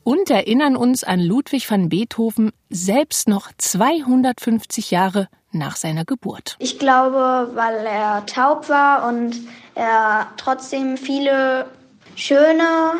Und 0.02 0.30
erinnern 0.30 0.74
uns 0.74 1.04
an 1.04 1.20
Ludwig 1.20 1.70
van 1.70 1.90
Beethoven 1.90 2.50
selbst 2.70 3.28
noch 3.28 3.52
250 3.56 4.90
Jahre 4.90 5.28
nach 5.52 5.76
seiner 5.76 6.04
Geburt. 6.04 6.56
Ich 6.58 6.78
glaube, 6.78 7.50
weil 7.54 7.86
er 7.86 8.24
taub 8.26 8.68
war 8.68 9.08
und 9.08 9.36
er 9.74 10.28
trotzdem 10.36 10.96
viele 10.96 11.66
schöne 12.14 12.94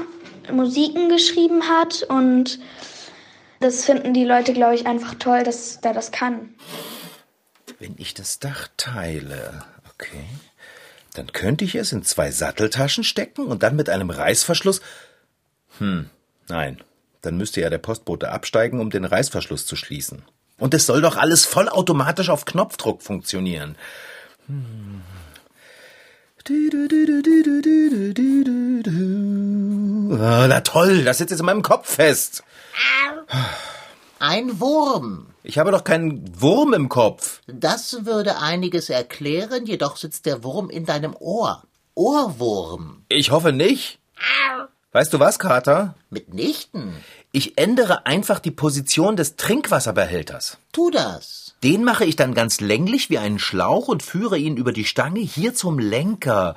Musiken 0.50 1.08
geschrieben 1.08 1.68
hat 1.68 2.02
und 2.02 2.58
das 3.60 3.84
finden 3.84 4.14
die 4.14 4.24
Leute, 4.24 4.54
glaube 4.54 4.74
ich, 4.74 4.86
einfach 4.86 5.14
toll, 5.14 5.42
dass 5.42 5.80
der 5.80 5.92
das 5.92 6.12
kann. 6.12 6.54
Wenn 7.78 7.94
ich 7.98 8.14
das 8.14 8.38
Dach 8.38 8.68
teile, 8.76 9.64
okay, 9.92 10.24
dann 11.14 11.32
könnte 11.32 11.64
ich 11.64 11.74
es 11.74 11.92
in 11.92 12.02
zwei 12.02 12.30
Satteltaschen 12.30 13.04
stecken 13.04 13.46
und 13.46 13.62
dann 13.62 13.76
mit 13.76 13.88
einem 13.88 14.10
Reißverschluss. 14.10 14.80
Hm, 15.78 16.08
nein, 16.48 16.82
dann 17.20 17.36
müsste 17.36 17.60
ja 17.60 17.70
der 17.70 17.78
Postbote 17.78 18.30
absteigen, 18.30 18.80
um 18.80 18.90
den 18.90 19.04
Reißverschluss 19.04 19.66
zu 19.66 19.76
schließen. 19.76 20.22
Und 20.60 20.74
es 20.74 20.86
soll 20.86 21.00
doch 21.00 21.16
alles 21.16 21.44
vollautomatisch 21.46 22.28
auf 22.28 22.44
Knopfdruck 22.44 23.02
funktionieren. 23.02 23.76
Hm. 24.46 25.02
Ah, 30.12 30.46
na 30.48 30.60
toll, 30.60 31.04
das 31.04 31.18
sitzt 31.18 31.30
jetzt 31.30 31.40
in 31.40 31.46
meinem 31.46 31.62
Kopf 31.62 31.94
fest. 31.94 32.42
Ein 34.18 34.60
Wurm. 34.60 35.26
Ich 35.42 35.58
habe 35.58 35.70
doch 35.70 35.84
keinen 35.84 36.40
Wurm 36.40 36.74
im 36.74 36.88
Kopf. 36.88 37.40
Das 37.46 38.04
würde 38.04 38.38
einiges 38.38 38.90
erklären, 38.90 39.66
jedoch 39.66 39.96
sitzt 39.96 40.26
der 40.26 40.44
Wurm 40.44 40.70
in 40.70 40.84
deinem 40.84 41.16
Ohr. 41.18 41.62
Ohrwurm. 41.94 43.04
Ich 43.08 43.30
hoffe 43.30 43.52
nicht. 43.52 43.98
Weißt 44.92 45.12
du 45.12 45.20
was, 45.20 45.38
Kater? 45.38 45.94
Mitnichten. 46.10 46.96
Ich 47.30 47.56
ändere 47.56 48.06
einfach 48.06 48.40
die 48.40 48.50
Position 48.50 49.14
des 49.14 49.36
Trinkwasserbehälters. 49.36 50.58
Tu 50.72 50.90
das. 50.90 51.54
Den 51.62 51.84
mache 51.84 52.04
ich 52.04 52.16
dann 52.16 52.34
ganz 52.34 52.60
länglich 52.60 53.08
wie 53.08 53.18
einen 53.18 53.38
Schlauch 53.38 53.86
und 53.86 54.02
führe 54.02 54.36
ihn 54.36 54.56
über 54.56 54.72
die 54.72 54.84
Stange 54.84 55.20
hier 55.20 55.54
zum 55.54 55.78
Lenker. 55.78 56.56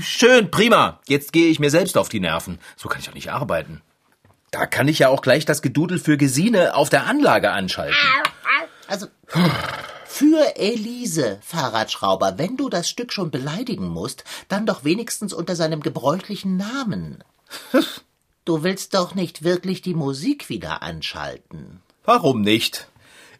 Schön, 0.00 0.50
prima. 0.50 1.00
Jetzt 1.06 1.32
gehe 1.32 1.48
ich 1.48 1.58
mir 1.58 1.70
selbst 1.70 1.96
auf 1.96 2.10
die 2.10 2.20
Nerven. 2.20 2.58
So 2.76 2.90
kann 2.90 3.00
ich 3.00 3.06
doch 3.06 3.14
nicht 3.14 3.32
arbeiten. 3.32 3.80
Da 4.50 4.66
kann 4.66 4.88
ich 4.88 4.98
ja 4.98 5.08
auch 5.08 5.22
gleich 5.22 5.46
das 5.46 5.62
Gedudel 5.62 5.98
für 5.98 6.18
Gesine 6.18 6.74
auf 6.74 6.90
der 6.90 7.06
Anlage 7.06 7.52
anschalten. 7.52 7.96
Also, 8.86 9.06
für 10.16 10.56
Elise, 10.56 11.38
Fahrradschrauber, 11.42 12.38
wenn 12.38 12.56
du 12.56 12.70
das 12.70 12.88
Stück 12.88 13.12
schon 13.12 13.30
beleidigen 13.30 13.88
musst, 13.88 14.24
dann 14.48 14.64
doch 14.64 14.82
wenigstens 14.82 15.34
unter 15.34 15.54
seinem 15.54 15.82
gebräuchlichen 15.82 16.56
Namen. 16.56 17.22
Du 18.46 18.62
willst 18.62 18.94
doch 18.94 19.14
nicht 19.14 19.44
wirklich 19.44 19.82
die 19.82 19.92
Musik 19.92 20.48
wieder 20.48 20.82
anschalten. 20.82 21.82
Warum 22.04 22.40
nicht? 22.40 22.88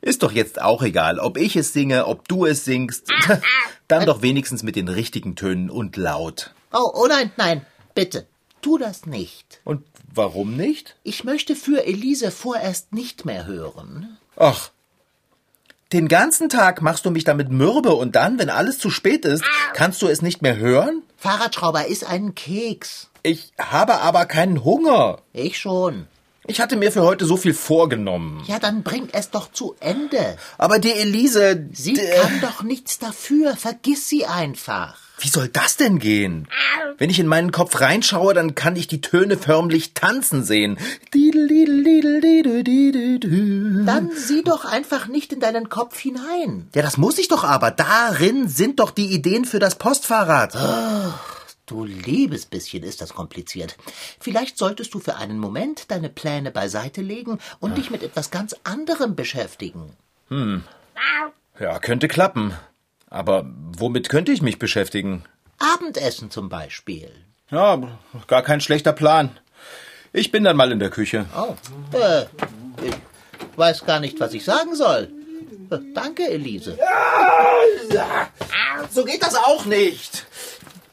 Ist 0.02 0.22
doch 0.22 0.32
jetzt 0.32 0.60
auch 0.60 0.82
egal, 0.82 1.18
ob 1.18 1.38
ich 1.38 1.56
es 1.56 1.72
singe, 1.72 2.06
ob 2.06 2.28
du 2.28 2.44
es 2.44 2.66
singst. 2.66 3.10
Dann 3.88 4.04
doch 4.04 4.20
wenigstens 4.20 4.62
mit 4.62 4.76
den 4.76 4.88
richtigen 4.88 5.34
Tönen 5.34 5.70
und 5.70 5.96
laut. 5.96 6.52
Oh, 6.74 6.90
oh 6.92 7.06
nein, 7.08 7.30
nein, 7.38 7.64
bitte, 7.94 8.26
tu 8.60 8.76
das 8.76 9.06
nicht. 9.06 9.62
Und 9.64 9.82
warum 10.12 10.58
nicht? 10.58 10.96
Ich 11.04 11.24
möchte 11.24 11.56
für 11.56 11.86
Elise 11.86 12.30
vorerst 12.30 12.92
nicht 12.92 13.24
mehr 13.24 13.46
hören. 13.46 14.18
Ach, 14.36 14.70
den 15.92 16.08
ganzen 16.08 16.48
Tag 16.48 16.82
machst 16.82 17.04
du 17.04 17.10
mich 17.10 17.24
damit 17.24 17.50
mürbe 17.50 17.94
und 17.94 18.16
dann, 18.16 18.38
wenn 18.38 18.50
alles 18.50 18.78
zu 18.78 18.90
spät 18.90 19.24
ist, 19.24 19.44
kannst 19.72 20.02
du 20.02 20.08
es 20.08 20.22
nicht 20.22 20.42
mehr 20.42 20.56
hören? 20.56 21.02
Fahrradschrauber 21.16 21.86
ist 21.86 22.04
ein 22.04 22.34
Keks. 22.34 23.08
Ich 23.22 23.52
habe 23.58 24.00
aber 24.00 24.26
keinen 24.26 24.64
Hunger. 24.64 25.18
Ich 25.32 25.58
schon. 25.58 26.06
Ich 26.48 26.60
hatte 26.60 26.76
mir 26.76 26.92
für 26.92 27.02
heute 27.02 27.24
so 27.24 27.36
viel 27.36 27.54
vorgenommen. 27.54 28.42
Ja, 28.46 28.60
dann 28.60 28.84
bring 28.84 29.08
es 29.12 29.30
doch 29.30 29.50
zu 29.50 29.74
Ende. 29.80 30.36
Aber 30.58 30.78
die 30.78 30.92
Elise. 30.92 31.66
Sie 31.72 31.94
kann 31.94 32.40
doch 32.40 32.62
nichts 32.62 33.00
dafür. 33.00 33.56
Vergiss 33.56 34.08
sie 34.08 34.26
einfach. 34.26 34.96
Wie 35.18 35.28
soll 35.28 35.48
das 35.48 35.76
denn 35.76 35.98
gehen? 35.98 36.46
Wenn 36.98 37.08
ich 37.08 37.18
in 37.18 37.26
meinen 37.26 37.50
Kopf 37.50 37.80
reinschaue, 37.80 38.34
dann 38.34 38.54
kann 38.54 38.76
ich 38.76 38.86
die 38.86 39.00
Töne 39.00 39.38
förmlich 39.38 39.94
tanzen 39.94 40.44
sehen. 40.44 40.78
Dann 43.86 44.10
sieh 44.14 44.42
doch 44.42 44.64
einfach 44.66 45.06
nicht 45.08 45.32
in 45.32 45.40
deinen 45.40 45.68
Kopf 45.70 45.98
hinein. 45.98 46.68
Ja, 46.74 46.82
das 46.82 46.98
muss 46.98 47.18
ich 47.18 47.28
doch 47.28 47.44
aber. 47.44 47.70
Darin 47.70 48.48
sind 48.48 48.78
doch 48.80 48.90
die 48.90 49.12
Ideen 49.12 49.44
für 49.46 49.58
das 49.58 49.76
Postfahrrad. 49.76 50.54
Du 51.64 51.84
liebes 51.84 52.46
bisschen 52.46 52.82
ist 52.84 53.00
das 53.00 53.14
kompliziert. 53.14 53.76
Vielleicht 54.20 54.56
solltest 54.56 54.94
du 54.94 55.00
für 55.00 55.16
einen 55.16 55.38
Moment 55.38 55.90
deine 55.90 56.08
Pläne 56.10 56.50
beiseite 56.50 57.02
legen 57.02 57.38
und 57.58 57.76
dich 57.76 57.90
mit 57.90 58.02
etwas 58.02 58.30
ganz 58.30 58.54
anderem 58.64 59.16
beschäftigen. 59.16 59.96
Ja, 61.58 61.78
könnte 61.80 62.06
klappen. 62.06 62.52
Aber 63.08 63.46
womit 63.76 64.08
könnte 64.08 64.32
ich 64.32 64.42
mich 64.42 64.58
beschäftigen? 64.58 65.24
Abendessen 65.58 66.30
zum 66.30 66.48
Beispiel. 66.48 67.10
Ja, 67.50 67.80
gar 68.26 68.42
kein 68.42 68.60
schlechter 68.60 68.92
Plan. 68.92 69.30
Ich 70.12 70.32
bin 70.32 70.44
dann 70.44 70.56
mal 70.56 70.72
in 70.72 70.78
der 70.78 70.90
Küche. 70.90 71.26
Oh, 71.36 71.54
äh, 71.96 72.22
ich 72.84 72.94
weiß 73.56 73.84
gar 73.84 74.00
nicht, 74.00 74.18
was 74.18 74.34
ich 74.34 74.44
sagen 74.44 74.74
soll. 74.74 75.08
Äh, 75.70 75.78
Danke, 75.94 76.26
Elise. 76.28 76.78
So 78.90 79.04
geht 79.04 79.22
das 79.22 79.34
auch 79.36 79.64
nicht. 79.66 80.26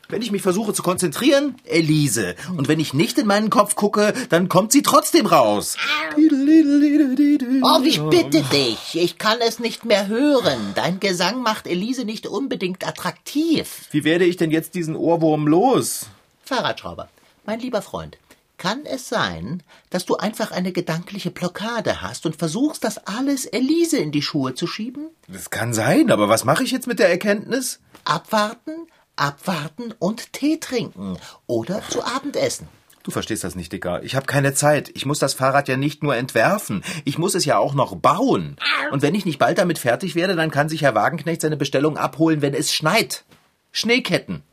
Wenn 0.10 0.22
ich 0.22 0.32
mich 0.32 0.42
versuche 0.42 0.74
zu 0.74 0.84
konzentrieren, 0.84 1.56
Elise. 1.64 2.36
Und 2.56 2.68
wenn 2.68 2.80
ich 2.80 2.94
nicht 2.94 3.18
in 3.18 3.26
meinen 3.26 3.50
Kopf 3.50 3.76
gucke, 3.76 4.14
dann 4.30 4.50
kommt 4.50 4.72
sie 4.72 4.84
trotzdem 4.84 5.26
raus. 5.26 5.78
Oh, 6.18 7.82
ich 7.84 8.02
bitte 8.02 8.44
dich. 8.44 8.96
Ich 8.96 9.18
kann 9.18 9.38
es 9.48 9.60
nicht 9.60 9.86
mehr 9.86 10.08
hören. 10.08 10.74
Dein 10.76 11.00
Gesang 11.00 11.42
macht 11.42 11.68
Elise 11.68 12.06
nicht 12.06 12.28
unbedingt 12.28 12.86
attraktiv. 12.86 13.88
Wie 13.92 14.04
werde 14.04 14.26
ich 14.26 14.38
denn 14.38 14.52
jetzt 14.52 14.76
diesen 14.76 14.96
Ohrwurm 14.96 15.48
los? 15.48 16.08
Fahrradschrauber, 16.44 17.08
mein 17.46 17.60
lieber 17.62 17.82
Freund, 17.82 18.18
kann 18.58 18.86
es 18.86 19.10
sein, 19.10 19.64
dass 19.90 20.06
du 20.06 20.18
einfach 20.18 20.52
eine 20.52 20.72
gedankliche 20.72 21.32
Blockade 21.32 22.02
hast 22.02 22.26
und 22.26 22.36
versuchst, 22.36 22.84
das 22.84 22.98
alles 23.08 23.46
Elise 23.46 23.98
in 23.98 24.12
die 24.12 24.22
Schuhe 24.22 24.54
zu 24.54 24.68
schieben? 24.68 25.08
Das 25.28 25.50
kann 25.50 25.74
sein, 25.74 26.12
aber 26.12 26.30
was 26.30 26.46
mache 26.46 26.64
ich 26.64 26.72
jetzt 26.72 26.88
mit 26.88 27.00
der 27.00 27.10
Erkenntnis? 27.10 27.80
Abwarten, 28.06 28.88
abwarten 29.16 29.94
und 30.00 30.34
Tee 30.34 30.60
trinken 30.60 31.18
oder 31.48 31.82
zu 31.90 32.04
Abend 32.04 32.36
essen. 32.36 32.68
Du 33.04 33.12
verstehst 33.12 33.44
das 33.44 33.56
nicht, 33.56 33.72
Dicker. 33.74 34.02
Ich 34.04 34.16
habe 34.16 34.26
keine 34.26 34.54
Zeit. 34.54 34.90
Ich 34.94 35.06
muss 35.06 35.20
das 35.20 35.34
Fahrrad 35.34 35.68
ja 35.68 35.76
nicht 35.76 36.04
nur 36.04 36.16
entwerfen. 36.16 36.84
Ich 37.04 37.18
muss 37.18 37.36
es 37.36 37.44
ja 37.44 37.58
auch 37.58 37.74
noch 37.74 37.96
bauen. 37.98 38.56
Und 38.92 39.02
wenn 39.02 39.14
ich 39.14 39.26
nicht 39.26 39.40
bald 39.40 39.58
damit 39.58 39.78
fertig 39.78 40.16
werde, 40.16 40.36
dann 40.36 40.52
kann 40.52 40.70
sich 40.70 40.84
Herr 40.84 40.96
Wagenknecht 40.96 41.42
seine 41.42 41.58
Bestellung 41.58 41.98
abholen, 41.98 42.42
wenn 42.42 42.54
es 42.54 42.74
schneit. 42.74 43.26
Schneeketten. 43.74 44.44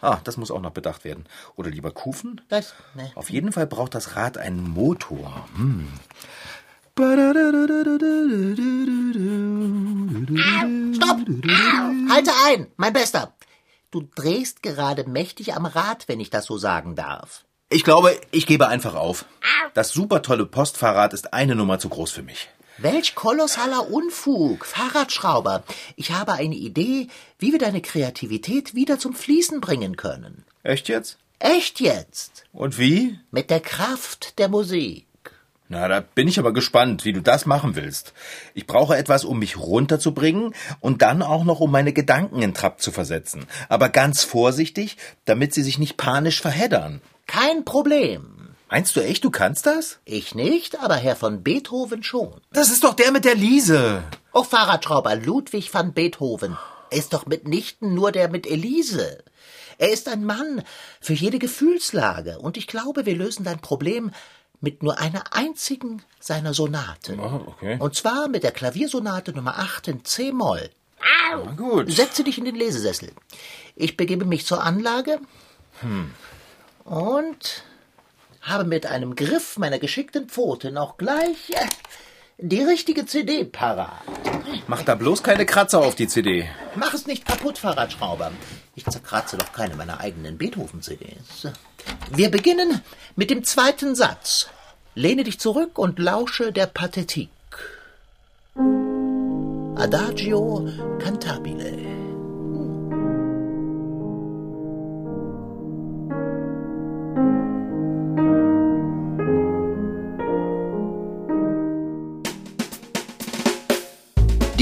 Ah, 0.00 0.18
das 0.24 0.36
muss 0.36 0.50
auch 0.50 0.60
noch 0.60 0.70
bedacht 0.70 1.04
werden. 1.04 1.24
Oder 1.56 1.70
lieber 1.70 1.90
Kufen? 1.90 2.40
Das, 2.48 2.74
ne. 2.94 3.10
Auf 3.14 3.28
jeden 3.28 3.52
Fall 3.52 3.66
braucht 3.66 3.94
das 3.94 4.16
Rad 4.16 4.38
einen 4.38 4.62
Motor. 4.70 5.46
Hm. 5.56 5.88
Stopp! 10.94 11.18
Halte 12.08 12.30
ein, 12.46 12.68
mein 12.76 12.92
Bester. 12.94 13.35
Du 13.96 14.06
drehst 14.14 14.62
gerade 14.62 15.08
mächtig 15.08 15.54
am 15.54 15.64
Rad, 15.64 16.06
wenn 16.06 16.20
ich 16.20 16.28
das 16.28 16.44
so 16.44 16.58
sagen 16.58 16.96
darf. 16.96 17.46
Ich 17.70 17.82
glaube, 17.82 18.20
ich 18.30 18.46
gebe 18.46 18.68
einfach 18.68 18.94
auf. 18.94 19.24
Das 19.72 19.90
super 19.90 20.20
tolle 20.20 20.44
Postfahrrad 20.44 21.14
ist 21.14 21.32
eine 21.32 21.54
Nummer 21.54 21.78
zu 21.78 21.88
groß 21.88 22.10
für 22.10 22.22
mich. 22.22 22.50
Welch 22.76 23.14
kolossaler 23.14 23.90
Unfug, 23.90 24.66
Fahrradschrauber. 24.66 25.64
Ich 25.96 26.10
habe 26.10 26.34
eine 26.34 26.56
Idee, 26.56 27.08
wie 27.38 27.52
wir 27.52 27.58
deine 27.58 27.80
Kreativität 27.80 28.74
wieder 28.74 28.98
zum 28.98 29.14
Fließen 29.14 29.62
bringen 29.62 29.96
können. 29.96 30.44
Echt 30.62 30.90
jetzt? 30.90 31.16
Echt 31.38 31.80
jetzt. 31.80 32.44
Und 32.52 32.76
wie? 32.76 33.18
Mit 33.30 33.48
der 33.48 33.60
Kraft 33.60 34.38
der 34.38 34.50
Musik. 34.50 35.05
Na, 35.68 35.88
da 35.88 36.00
bin 36.00 36.28
ich 36.28 36.38
aber 36.38 36.52
gespannt, 36.52 37.04
wie 37.04 37.12
du 37.12 37.20
das 37.20 37.44
machen 37.44 37.74
willst. 37.74 38.12
Ich 38.54 38.66
brauche 38.66 38.96
etwas, 38.96 39.24
um 39.24 39.40
mich 39.40 39.58
runterzubringen 39.58 40.54
und 40.80 41.02
dann 41.02 41.22
auch 41.22 41.42
noch, 41.42 41.58
um 41.58 41.72
meine 41.72 41.92
Gedanken 41.92 42.40
in 42.40 42.54
Trab 42.54 42.80
zu 42.80 42.92
versetzen. 42.92 43.46
Aber 43.68 43.88
ganz 43.88 44.22
vorsichtig, 44.22 44.96
damit 45.24 45.54
sie 45.54 45.62
sich 45.62 45.78
nicht 45.78 45.96
panisch 45.96 46.40
verheddern. 46.40 47.00
Kein 47.26 47.64
Problem. 47.64 48.54
Meinst 48.68 48.94
du 48.94 49.00
echt, 49.00 49.24
du 49.24 49.30
kannst 49.30 49.66
das? 49.66 49.98
Ich 50.04 50.34
nicht, 50.34 50.80
aber 50.80 50.96
Herr 50.96 51.16
von 51.16 51.42
Beethoven 51.42 52.02
schon. 52.02 52.40
Das 52.52 52.70
ist 52.70 52.84
doch 52.84 52.94
der 52.94 53.10
mit 53.10 53.24
der 53.24 53.34
Liese. 53.34 54.02
Oh, 54.32 54.44
Fahrradschrauber 54.44 55.16
Ludwig 55.16 55.72
van 55.72 55.92
Beethoven. 55.92 56.56
Er 56.90 56.98
ist 56.98 57.12
doch 57.12 57.26
mitnichten 57.26 57.94
nur 57.94 58.12
der 58.12 58.28
mit 58.28 58.46
Elise. 58.46 59.24
Er 59.78 59.90
ist 59.90 60.08
ein 60.08 60.24
Mann 60.24 60.62
für 61.00 61.12
jede 61.12 61.38
Gefühlslage. 61.38 62.38
Und 62.38 62.56
ich 62.56 62.66
glaube, 62.66 63.06
wir 63.06 63.16
lösen 63.16 63.44
dein 63.44 63.60
Problem 63.60 64.10
mit 64.60 64.82
nur 64.82 64.98
einer 64.98 65.34
einzigen 65.34 66.02
seiner 66.20 66.54
Sonaten. 66.54 67.20
Oh, 67.20 67.44
okay. 67.46 67.76
Und 67.78 67.94
zwar 67.94 68.28
mit 68.28 68.42
der 68.42 68.52
Klaviersonate 68.52 69.32
Nummer 69.32 69.58
8 69.58 69.88
in 69.88 70.04
C-Moll. 70.04 70.70
Na 71.30 71.36
gut. 71.52 71.90
Setze 71.92 72.24
dich 72.24 72.38
in 72.38 72.44
den 72.44 72.54
Lesesessel. 72.56 73.12
Ich 73.74 73.96
begebe 73.96 74.24
mich 74.24 74.46
zur 74.46 74.62
Anlage 74.62 75.20
Hm. 75.80 76.10
und 76.84 77.62
habe 78.40 78.64
mit 78.64 78.86
einem 78.86 79.14
Griff 79.14 79.58
meiner 79.58 79.78
geschickten 79.78 80.28
Pfote 80.28 80.70
noch 80.72 80.96
gleich 80.96 81.50
äh, 81.50 81.66
die 82.38 82.62
richtige 82.62 83.06
CD 83.06 83.44
parat. 83.44 84.02
Mach 84.66 84.82
da 84.82 84.94
bloß 84.94 85.22
keine 85.22 85.46
Kratzer 85.46 85.78
auf 85.78 85.94
die 85.94 86.08
CD. 86.08 86.48
Mach 86.74 86.92
es 86.92 87.06
nicht 87.06 87.24
kaputt, 87.26 87.58
Fahrradschrauber. 87.58 88.32
Ich 88.74 88.84
zerkratze 88.84 89.38
doch 89.38 89.52
keine 89.52 89.74
meiner 89.74 90.00
eigenen 90.00 90.36
Beethoven-CDs. 90.36 91.48
Wir 92.10 92.30
beginnen 92.30 92.82
mit 93.14 93.30
dem 93.30 93.42
zweiten 93.44 93.94
Satz. 93.94 94.48
Lehne 94.94 95.24
dich 95.24 95.40
zurück 95.40 95.78
und 95.78 95.98
lausche 95.98 96.52
der 96.52 96.66
Pathetik. 96.66 97.30
Adagio 99.76 100.68
cantabile. 100.98 101.95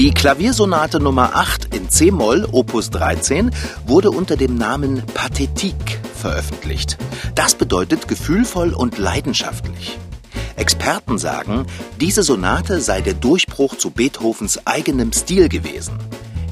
Die 0.05 0.13
Klaviersonate 0.13 0.99
Nummer 0.99 1.35
8 1.35 1.73
in 1.73 1.89
C-Moll, 1.89 2.47
Opus 2.51 2.91
13, 2.91 3.49
wurde 3.87 4.11
unter 4.11 4.37
dem 4.37 4.53
Namen 4.53 5.01
Pathetique 5.15 5.99
veröffentlicht. 6.13 6.99
Das 7.33 7.55
bedeutet 7.55 8.07
gefühlvoll 8.07 8.75
und 8.75 8.99
leidenschaftlich. 8.99 9.97
Experten 10.57 11.17
sagen, 11.17 11.65
diese 11.99 12.21
Sonate 12.21 12.81
sei 12.81 13.01
der 13.01 13.15
Durchbruch 13.15 13.77
zu 13.79 13.89
Beethovens 13.89 14.67
eigenem 14.67 15.11
Stil 15.11 15.49
gewesen. 15.49 15.97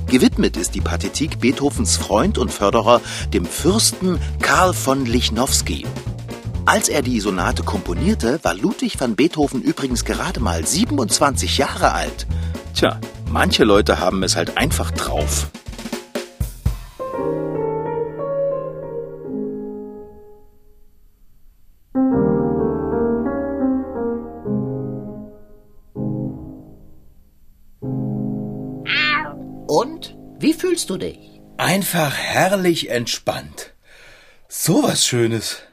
Gewidmet 0.07 0.57
ist 0.57 0.73
die 0.73 0.81
Pathetique 0.81 1.37
Beethovens 1.37 1.95
Freund 1.95 2.39
und 2.39 2.51
Förderer, 2.51 3.01
dem 3.35 3.45
Fürsten 3.45 4.19
Karl 4.41 4.73
von 4.73 5.05
Lichnowsky. 5.05 5.85
Als 6.65 6.89
er 6.89 7.03
die 7.03 7.19
Sonate 7.19 7.61
komponierte, 7.61 8.39
war 8.41 8.55
Ludwig 8.55 8.99
van 8.99 9.15
Beethoven 9.15 9.61
übrigens 9.61 10.05
gerade 10.05 10.39
mal 10.39 10.65
27 10.65 11.59
Jahre 11.59 11.91
alt. 11.91 12.25
Tja, 12.73 12.99
manche 13.33 13.63
Leute 13.63 13.99
haben 13.99 14.21
es 14.21 14.35
halt 14.35 14.57
einfach 14.57 14.91
drauf. 14.91 15.49
Und? 29.67 30.15
Wie 30.37 30.53
fühlst 30.53 30.91
du 30.91 30.97
dich? 30.97 31.41
Einfach 31.57 32.15
herrlich 32.15 32.91
entspannt. 32.91 33.73
So 34.47 34.83
was 34.83 35.07
Schönes. 35.07 35.63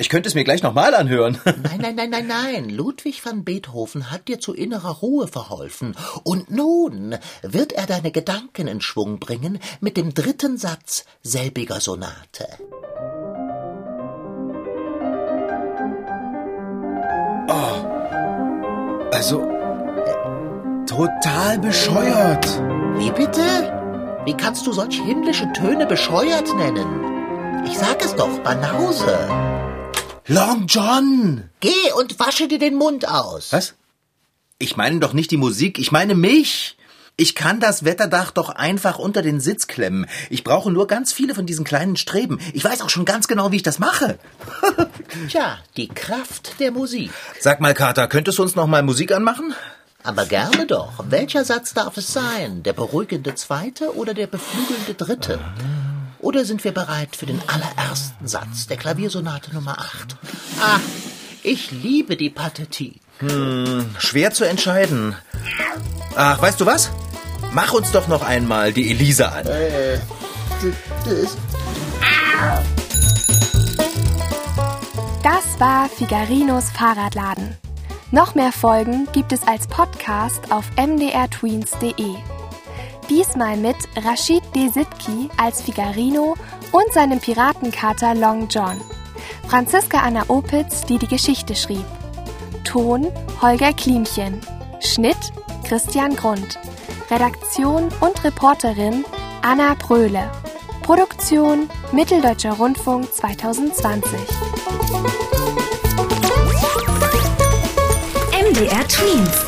Ich 0.00 0.08
könnte 0.08 0.30
es 0.30 0.34
mir 0.34 0.44
gleich 0.44 0.62
nochmal 0.62 0.94
anhören. 0.94 1.38
Nein, 1.44 1.78
nein, 1.78 1.94
nein, 1.94 2.08
nein, 2.08 2.26
nein. 2.26 2.70
Ludwig 2.70 3.22
van 3.22 3.44
Beethoven 3.44 4.10
hat 4.10 4.28
dir 4.28 4.40
zu 4.40 4.54
innerer 4.54 4.96
Ruhe 5.02 5.28
verholfen. 5.28 5.94
Und 6.24 6.50
nun 6.50 7.16
wird 7.42 7.74
er 7.74 7.84
deine 7.84 8.10
Gedanken 8.10 8.66
in 8.66 8.80
Schwung 8.80 9.18
bringen 9.18 9.58
mit 9.82 9.98
dem 9.98 10.14
dritten 10.14 10.56
Satz 10.56 11.04
selbiger 11.22 11.80
Sonate. 11.80 12.48
Also, 19.12 19.42
äh, 19.42 20.86
total 20.86 21.58
bescheuert. 21.58 22.46
Wie 22.96 23.10
bitte? 23.10 23.42
Wie 24.24 24.34
kannst 24.34 24.66
du 24.66 24.72
solch 24.72 24.98
himmlische 24.98 25.52
Töne 25.52 25.84
bescheuert 25.84 26.56
nennen? 26.56 27.66
Ich 27.66 27.76
sag 27.78 28.02
es 28.02 28.14
doch, 28.14 28.38
Banause. 28.38 29.59
Long 30.30 30.68
John! 30.68 31.50
Geh 31.58 31.90
und 31.98 32.20
wasche 32.20 32.46
dir 32.46 32.60
den 32.60 32.76
Mund 32.76 33.08
aus. 33.08 33.52
Was? 33.52 33.74
Ich 34.60 34.76
meine 34.76 35.00
doch 35.00 35.12
nicht 35.12 35.32
die 35.32 35.36
Musik, 35.36 35.76
ich 35.80 35.90
meine 35.90 36.14
mich. 36.14 36.76
Ich 37.16 37.34
kann 37.34 37.58
das 37.58 37.84
Wetterdach 37.84 38.30
doch 38.30 38.48
einfach 38.48 39.00
unter 39.00 39.22
den 39.22 39.40
Sitz 39.40 39.66
klemmen. 39.66 40.06
Ich 40.28 40.44
brauche 40.44 40.70
nur 40.70 40.86
ganz 40.86 41.12
viele 41.12 41.34
von 41.34 41.46
diesen 41.46 41.64
kleinen 41.64 41.96
Streben. 41.96 42.38
Ich 42.52 42.62
weiß 42.62 42.80
auch 42.82 42.90
schon 42.90 43.04
ganz 43.04 43.26
genau, 43.26 43.50
wie 43.50 43.56
ich 43.56 43.64
das 43.64 43.80
mache. 43.80 44.20
Tja, 45.28 45.58
die 45.76 45.88
Kraft 45.88 46.60
der 46.60 46.70
Musik. 46.70 47.10
Sag 47.40 47.60
mal, 47.60 47.74
Kater, 47.74 48.06
könntest 48.06 48.38
du 48.38 48.44
uns 48.44 48.54
noch 48.54 48.68
mal 48.68 48.84
Musik 48.84 49.10
anmachen? 49.10 49.52
Aber 50.04 50.26
gerne 50.26 50.64
doch. 50.64 50.92
Welcher 51.08 51.44
Satz 51.44 51.74
darf 51.74 51.96
es 51.96 52.12
sein? 52.12 52.62
Der 52.62 52.72
beruhigende 52.72 53.34
zweite 53.34 53.96
oder 53.96 54.14
der 54.14 54.28
beflügelnde 54.28 54.94
dritte? 54.94 55.40
Oder 56.20 56.44
sind 56.44 56.64
wir 56.64 56.72
bereit 56.72 57.16
für 57.16 57.26
den 57.26 57.40
allerersten 57.46 58.28
Satz 58.28 58.66
der 58.66 58.76
Klaviersonate 58.76 59.54
Nummer 59.54 59.78
8? 59.78 60.16
Ah, 60.60 60.78
ich 61.42 61.70
liebe 61.70 62.16
die 62.16 62.30
Pathetie. 62.30 63.00
Hm, 63.20 63.94
schwer 63.98 64.30
zu 64.30 64.44
entscheiden. 64.44 65.14
Ach, 66.14 66.40
weißt 66.40 66.60
du 66.60 66.66
was? 66.66 66.90
Mach 67.52 67.72
uns 67.72 67.90
doch 67.90 68.06
noch 68.06 68.22
einmal 68.22 68.72
die 68.72 68.90
Elisa 68.90 69.28
an. 69.28 69.46
Äh, 69.46 69.98
das, 71.06 71.36
Das 75.22 75.60
war 75.60 75.88
Figarinos 75.88 76.70
Fahrradladen. 76.70 77.56
Noch 78.10 78.34
mehr 78.34 78.52
Folgen 78.52 79.08
gibt 79.12 79.32
es 79.32 79.46
als 79.46 79.66
Podcast 79.68 80.52
auf 80.52 80.64
mdrtweens.de. 80.76 82.16
Diesmal 83.10 83.56
mit 83.56 83.76
Rashid 83.96 84.44
Desitki 84.54 85.28
als 85.36 85.62
Figarino 85.62 86.36
und 86.70 86.92
seinem 86.92 87.18
Piratenkater 87.18 88.14
Long 88.14 88.46
John. 88.48 88.80
Franziska 89.48 89.98
Anna 89.98 90.22
Opitz, 90.28 90.82
die 90.82 90.96
die 90.96 91.08
Geschichte 91.08 91.56
schrieb. 91.56 91.84
Ton 92.62 93.08
Holger 93.42 93.72
Klimchen. 93.72 94.40
Schnitt 94.78 95.32
Christian 95.64 96.14
Grund. 96.14 96.56
Redaktion 97.10 97.88
und 97.98 98.22
Reporterin 98.22 99.04
Anna 99.42 99.74
Pröhle. 99.74 100.30
Produktion 100.82 101.68
Mitteldeutscher 101.90 102.52
Rundfunk 102.52 103.12
2020. 103.12 104.20
MDR 108.32 108.86
Twins. 108.86 109.44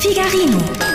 Figarino. 0.00 0.89